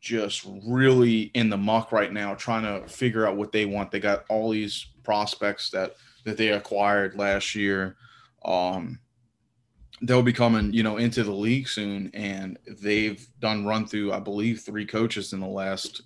[0.00, 3.90] just really in the muck right now trying to figure out what they want.
[3.90, 7.96] They got all these prospects that that they acquired last year.
[8.46, 8.98] Um
[10.00, 14.18] they'll be coming you know into the league soon and they've done run through i
[14.18, 16.02] believe three coaches in the last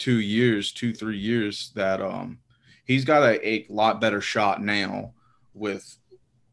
[0.00, 2.38] two years two three years that um
[2.84, 5.12] he's got a, a lot better shot now
[5.54, 5.96] with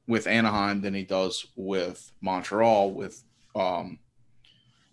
[0.08, 3.24] with Anaheim than he does with Montreal with
[3.56, 4.00] um,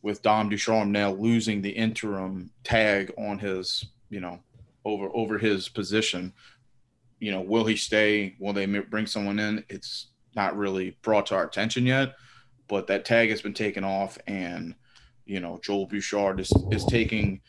[0.03, 4.41] with Dom Ducharme now losing the interim tag on his you know
[4.85, 6.33] over over his position.
[7.21, 8.35] You know, will he stay?
[8.39, 9.65] Will they bring someone in?
[9.69, 12.15] It's not really brought to our attention yet,
[12.69, 14.75] but that tag has been taken off, and
[15.25, 17.41] you know Joel Bouchard is is taking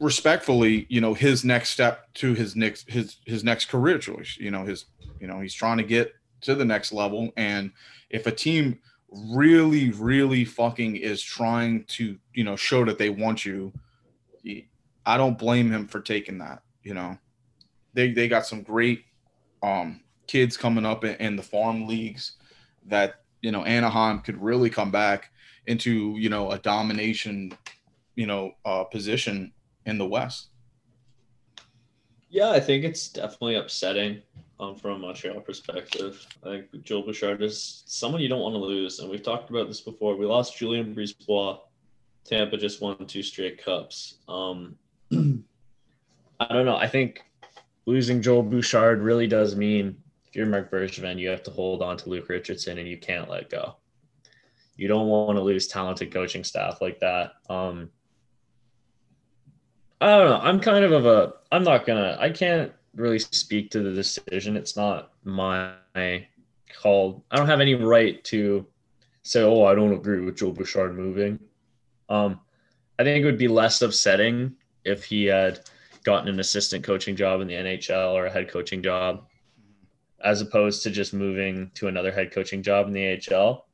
[0.00, 4.36] respectfully, you know, his next step to his next his his next career choice.
[4.40, 4.86] You know, his
[5.20, 7.30] you know he's trying to get to the next level.
[7.36, 7.70] And
[8.08, 8.80] if a team
[9.10, 13.72] really, really fucking is trying to, you know, show that they want you,
[15.04, 16.62] I don't blame him for taking that.
[16.82, 17.18] You know,
[17.92, 19.04] they they got some great
[19.62, 22.32] um, kids coming up in, in the farm leagues
[22.86, 25.30] that you know Anaheim could really come back
[25.66, 27.52] into you know a domination
[28.16, 29.52] you know uh, position
[29.90, 30.48] in the West.
[32.30, 34.22] Yeah, I think it's definitely upsetting
[34.60, 36.24] um, from a Montreal perspective.
[36.44, 39.00] I think Joel Bouchard is someone you don't want to lose.
[39.00, 40.16] And we've talked about this before.
[40.16, 41.58] We lost Julien Brisebois.
[42.24, 44.16] Tampa just won two straight cups.
[44.28, 44.76] Um,
[45.12, 46.76] I don't know.
[46.76, 47.22] I think
[47.86, 49.96] losing Joel Bouchard really does mean
[50.28, 53.28] if you're Marc Bergevin, you have to hold on to Luke Richardson and you can't
[53.28, 53.74] let go.
[54.76, 57.32] You don't want to lose talented coaching staff like that.
[57.48, 57.90] Um,
[60.00, 60.40] I don't know.
[60.40, 61.34] I'm kind of of a.
[61.52, 62.16] I'm not gonna.
[62.18, 64.56] I can't really speak to the decision.
[64.56, 65.74] It's not my
[66.80, 67.24] call.
[67.30, 68.66] I don't have any right to
[69.22, 71.38] say, "Oh, I don't agree with Joe Bouchard moving."
[72.08, 72.40] Um,
[72.98, 75.60] I think it would be less upsetting if he had
[76.04, 79.26] gotten an assistant coaching job in the NHL or a head coaching job,
[80.24, 83.66] as opposed to just moving to another head coaching job in the AHL.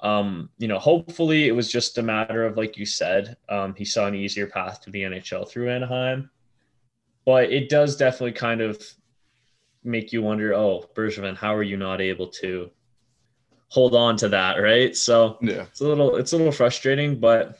[0.00, 3.84] Um, you know, hopefully it was just a matter of, like you said, um, he
[3.84, 6.30] saw an easier path to the NHL through Anaheim
[7.26, 8.82] but it does definitely kind of
[9.84, 12.70] make you wonder, oh, Bergevin, how are you not able to
[13.68, 14.96] hold on to that, right?
[14.96, 17.58] So yeah, it's a little it's a little frustrating, but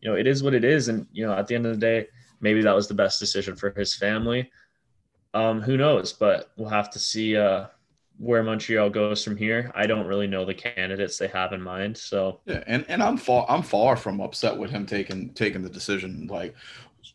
[0.00, 0.88] you know, it is what it is.
[0.88, 2.08] And you know, at the end of the day,
[2.40, 4.50] maybe that was the best decision for his family.
[5.32, 6.12] Um, who knows?
[6.12, 7.66] But we'll have to see uh
[8.18, 9.72] where Montreal goes from here.
[9.74, 11.96] I don't really know the candidates they have in mind.
[11.96, 15.70] So yeah, and, and I'm far I'm far from upset with him taking taking the
[15.70, 16.28] decision.
[16.30, 16.54] Like,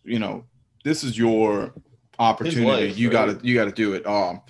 [0.03, 0.43] you know,
[0.83, 1.73] this is your
[2.19, 2.87] opportunity.
[2.87, 3.13] Life, you right?
[3.13, 4.05] gotta you gotta do it.
[4.05, 4.41] Um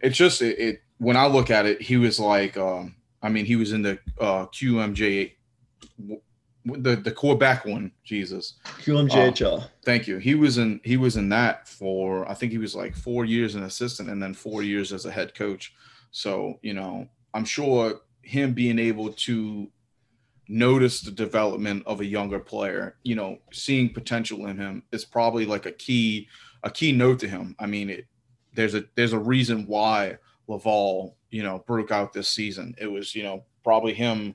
[0.00, 3.44] it's just it, it, when I look at it, he was like um I mean
[3.44, 5.32] he was in the uh QMJ
[6.64, 8.54] the the Quebec one, Jesus.
[8.64, 9.62] QMJHL.
[9.62, 10.18] Uh, thank you.
[10.18, 13.54] He was in he was in that for I think he was like four years
[13.54, 15.74] an assistant and then four years as a head coach.
[16.10, 19.68] So, you know, I'm sure him being able to
[20.48, 25.46] notice the development of a younger player, you know, seeing potential in him is probably
[25.46, 26.28] like a key
[26.62, 27.56] a key note to him.
[27.58, 28.06] I mean, it
[28.54, 32.74] there's a there's a reason why Laval, you know, broke out this season.
[32.78, 34.34] It was, you know, probably him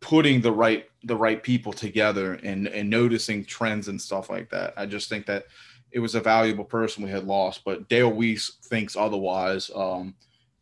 [0.00, 4.74] putting the right the right people together and and noticing trends and stuff like that.
[4.76, 5.44] I just think that
[5.90, 9.70] it was a valuable person we had lost, but Dale Weise thinks otherwise.
[9.74, 10.14] Um,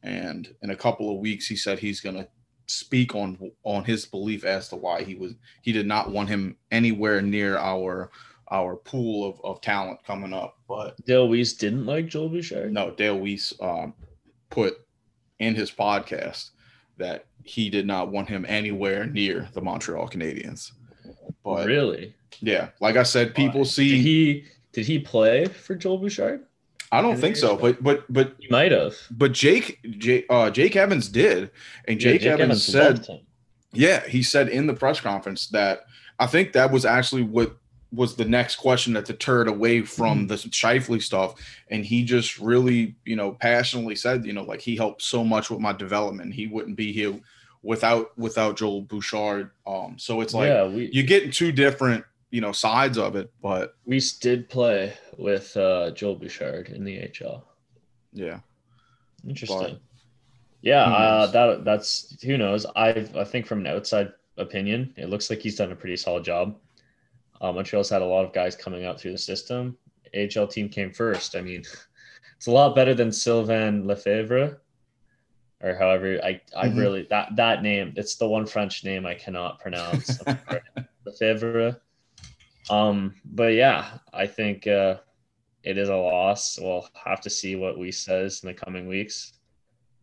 [0.03, 2.29] and in a couple of weeks, he said he's going to
[2.69, 6.57] speak on on his belief as to why he was he did not want him
[6.71, 8.11] anywhere near our
[8.51, 10.57] our pool of, of talent coming up.
[10.69, 12.73] But Dale Weise didn't like Joel Bouchard.
[12.73, 13.95] No, Dale Weise um,
[14.51, 14.79] put
[15.39, 16.51] in his podcast
[16.99, 20.73] that he did not want him anywhere near the Montreal Canadiens.
[21.45, 23.67] But really, yeah, like I said, people Why?
[23.67, 26.45] see did he did he play for Joel Bouchard?
[26.93, 28.95] I don't think so, but but but you might have.
[29.11, 31.51] But Jake Jake uh, Jake Evans did,
[31.87, 33.21] and Jake, yeah, Jake Evans, Evans said,
[33.73, 35.87] yeah, he said in the press conference that
[36.19, 37.57] I think that was actually what
[37.97, 40.27] was the next question that deterred away from mm-hmm.
[40.29, 41.35] the Scheifele stuff,
[41.71, 45.51] and he just really you know passionately said you know like he helped so much
[45.51, 46.35] with my development.
[46.35, 47.19] He wouldn't be here
[47.63, 49.51] without without Joel Bouchard.
[49.67, 53.31] Um, so it's like yeah, we you're getting two different you know sides of it,
[53.43, 57.43] but we did play with uh, Joel Bouchard in the HL.
[58.13, 58.41] yeah,
[59.27, 59.59] Interesting.
[59.59, 59.81] But
[60.63, 62.67] yeah, uh, that that's who knows.
[62.77, 66.25] I I think from an outside opinion, it looks like he's done a pretty solid
[66.25, 66.57] job.
[67.41, 69.77] Uh, Montreal's had a lot of guys coming out through the system.
[70.15, 71.37] AHL team came first.
[71.37, 71.63] I mean,
[72.37, 74.61] it's a lot better than Sylvain Lefebvre,
[75.63, 76.79] or however I I Mhm.
[76.79, 77.93] really that that name.
[77.97, 80.19] It's the one French name I cannot pronounce.
[81.05, 81.81] Lefebvre.
[82.69, 84.97] Um, but yeah, I think uh,
[85.63, 86.59] it is a loss.
[86.61, 89.35] We'll have to see what we says in the coming weeks.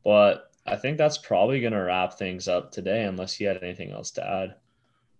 [0.03, 3.91] But I think that's probably going to wrap things up today, unless you had anything
[3.91, 4.55] else to add.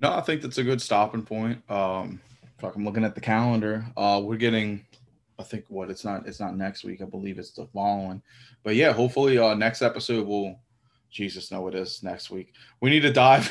[0.04, 1.64] No, I think that's a good stopping point.
[1.72, 2.20] Um,
[2.60, 3.86] fuck, I'm looking at the calendar.
[3.96, 4.86] Uh, we're getting,
[5.40, 7.02] I think what it's not, it's not next week.
[7.02, 8.22] I believe it's the following.
[8.64, 10.60] But yeah, hopefully, uh, next episode will.
[11.10, 12.54] Jesus, no, it is next week.
[12.82, 13.48] We need to dive.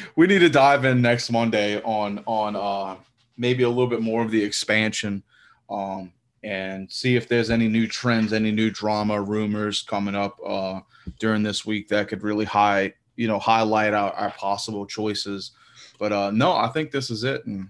[0.16, 2.96] we need to dive in next Monday on on uh
[3.38, 5.22] maybe a little bit more of the expansion,
[5.70, 6.12] um,
[6.42, 10.80] and see if there's any new trends, any new drama, rumors coming up uh
[11.20, 15.52] during this week that could really high, you know, highlight our, our possible choices.
[16.00, 17.44] But uh no, I think this is it.
[17.46, 17.68] And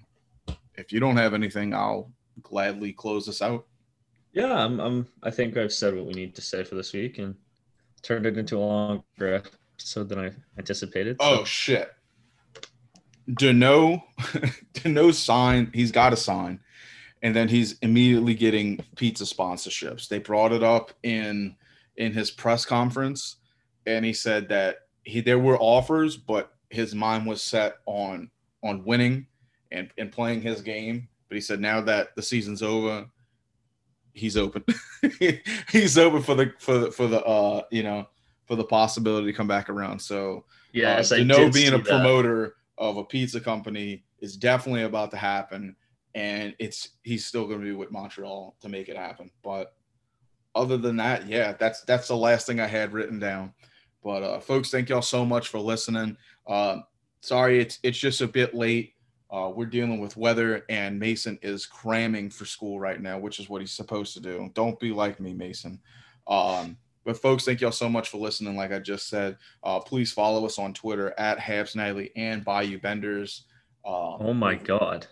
[0.77, 2.11] if you don't have anything, I'll
[2.43, 3.67] gladly close this out.
[4.33, 5.09] Yeah, I'm, I'm.
[5.25, 7.35] I think I've said what we need to say for this week, and
[8.03, 9.43] turned it into a longer
[9.77, 11.17] episode than I anticipated.
[11.21, 11.91] so- Oh shit.
[13.29, 14.03] Danault
[14.75, 16.61] Danault sign, he's got a sign.
[17.23, 20.09] And then he's immediately getting pizza sponsorships.
[20.09, 21.57] They brought it up in
[21.97, 23.37] in his press conference
[23.87, 28.31] and he said that he there were offers, but his mind was set on
[28.63, 29.27] on winning
[29.71, 31.09] and, and playing his game.
[31.29, 33.07] But he said now that the season's over,
[34.13, 34.65] he's open.
[35.71, 38.07] he's open for the for the for the uh you know
[38.47, 39.99] for the possibility to come back around.
[40.01, 41.87] So yeah, uh, to know being a that.
[41.87, 45.77] promoter of a pizza company is definitely about to happen,
[46.15, 49.31] and it's he's still going to be with Montreal to make it happen.
[49.43, 49.75] But
[50.55, 53.53] other than that, yeah, that's that's the last thing I had written down.
[54.03, 56.17] But uh, folks, thank y'all so much for listening.
[56.51, 56.81] Uh,
[57.21, 58.95] sorry, it's it's just a bit late.
[59.31, 63.49] Uh, we're dealing with weather, and Mason is cramming for school right now, which is
[63.49, 64.51] what he's supposed to do.
[64.55, 65.79] Don't be like me, Mason.
[66.27, 68.57] Um, but folks, thank y'all so much for listening.
[68.57, 72.79] Like I just said, uh, please follow us on Twitter at Habs Nightly and Bayou
[72.81, 73.45] Benders.
[73.85, 75.07] Uh, Oh my god.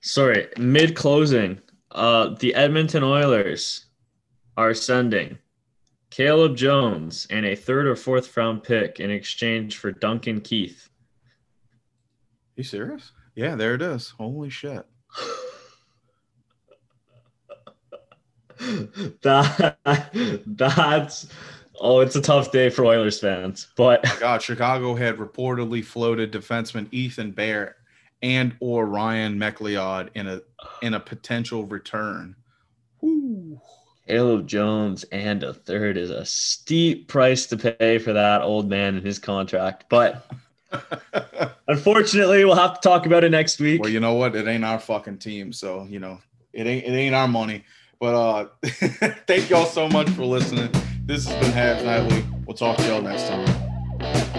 [0.00, 1.60] Sorry, mid closing.
[1.92, 3.86] Uh the Edmonton Oilers
[4.56, 5.38] are sending
[6.16, 10.88] Caleb Jones and a third or fourth round pick in exchange for Duncan Keith.
[12.54, 13.12] You serious?
[13.34, 14.14] Yeah, there it is.
[14.16, 14.86] Holy shit.
[19.20, 19.76] that
[20.46, 21.28] that's
[21.78, 23.68] oh, it's a tough day for Oilers fans.
[23.76, 27.76] But oh My God, Chicago had reportedly floated defenseman Ethan Bear
[28.22, 30.40] and or Ryan McLeod in a
[30.80, 32.36] in a potential return.
[33.00, 33.60] Whew.
[34.06, 38.96] Caleb Jones and a third is a steep price to pay for that old man
[38.96, 39.86] and his contract.
[39.88, 40.30] But
[41.68, 43.82] unfortunately, we'll have to talk about it next week.
[43.82, 44.36] well, you know what?
[44.36, 46.20] It ain't our fucking team, so you know
[46.52, 47.64] it ain't it ain't our money.
[47.98, 48.46] But uh
[49.26, 50.70] thank y'all so much for listening.
[51.04, 52.24] This has been Habs Nightly.
[52.46, 54.34] We'll talk to y'all next time.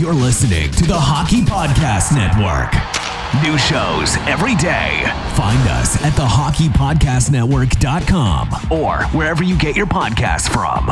[0.00, 2.72] You're listening to the Hockey Podcast Network.
[3.44, 5.02] New shows every day.
[5.36, 10.88] Find us at thehockeypodcastnetwork.com or wherever you get your podcasts from.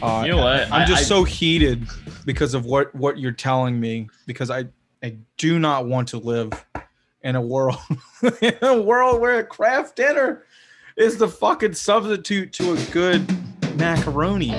[0.00, 0.70] Uh, You know what?
[0.70, 1.88] I'm just I- so heated
[2.24, 4.66] because of what what you're telling me because I
[5.02, 6.52] I do not want to live
[7.24, 7.78] in a world
[8.40, 10.44] in a world where a Kraft Dinner
[10.96, 13.26] is the fucking substitute to a good
[13.76, 14.54] macaroni.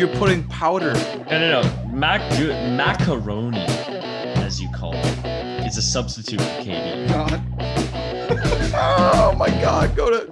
[0.00, 0.94] You're putting powder.
[0.94, 1.86] No, no, no.
[1.92, 2.22] Mac
[2.74, 7.06] macaroni, as you call it, is a substitute for KD.
[7.06, 7.42] God.
[8.74, 9.94] oh my God!
[9.94, 10.26] Go to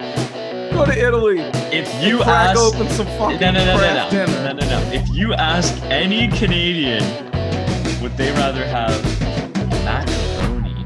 [0.73, 1.41] go to Italy.
[1.71, 4.43] If you crack ask, open some no, fucking no, no, no, Kraft no, dinner.
[4.43, 4.91] no, no, no.
[4.91, 7.03] If you ask any Canadian,
[8.01, 9.05] would they rather have
[9.85, 10.83] macaroni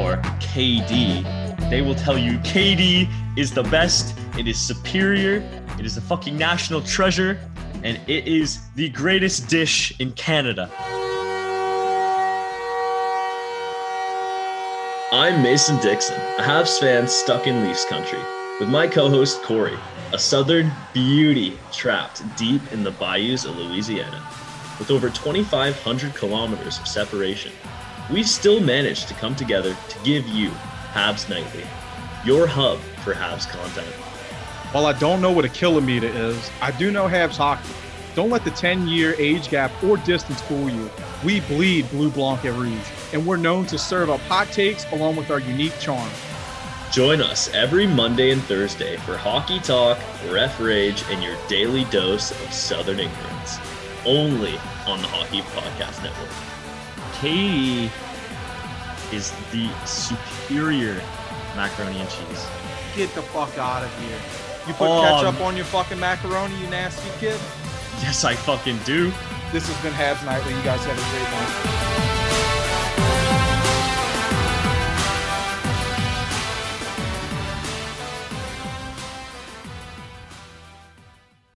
[0.00, 1.68] or KD?
[1.68, 4.16] They will tell you KD is the best.
[4.38, 5.42] It is superior.
[5.80, 7.40] It is a fucking national treasure,
[7.84, 10.70] and it is the greatest dish in Canada.
[15.12, 18.18] I'm Mason Dixon, a Habs fan stuck in Leafs country,
[18.58, 19.78] with my co-host Corey,
[20.12, 24.26] a southern beauty trapped deep in the bayous of Louisiana.
[24.78, 27.52] With over 2,500 kilometers of separation,
[28.10, 30.50] we've still managed to come together to give you
[30.94, 31.64] Habs Nightly,
[32.24, 34.03] your hub for Habs content.
[34.74, 37.72] While I don't know what a kilometer is, I do know Habs hockey.
[38.16, 40.90] Don't let the 10 year age gap or distance fool you.
[41.24, 45.14] We bleed Blue Blanc at Rouge, and we're known to serve up hot takes along
[45.14, 46.10] with our unique charm.
[46.90, 49.96] Join us every Monday and Thursday for hockey talk,
[50.28, 53.58] ref rage, and your daily dose of Southern ignorance.
[54.04, 54.56] Only
[54.88, 56.30] on the Hockey Podcast Network.
[57.20, 57.92] KD
[59.12, 61.00] is the superior
[61.54, 62.44] macaroni and cheese.
[62.96, 64.53] Get the fuck out of here.
[64.66, 67.38] You put Oh, ketchup um, on your fucking macaroni, you nasty kid.
[68.02, 69.12] Yes, I fucking do.
[69.52, 70.54] This has been Habs Nightly.
[70.54, 72.23] You guys have a great night.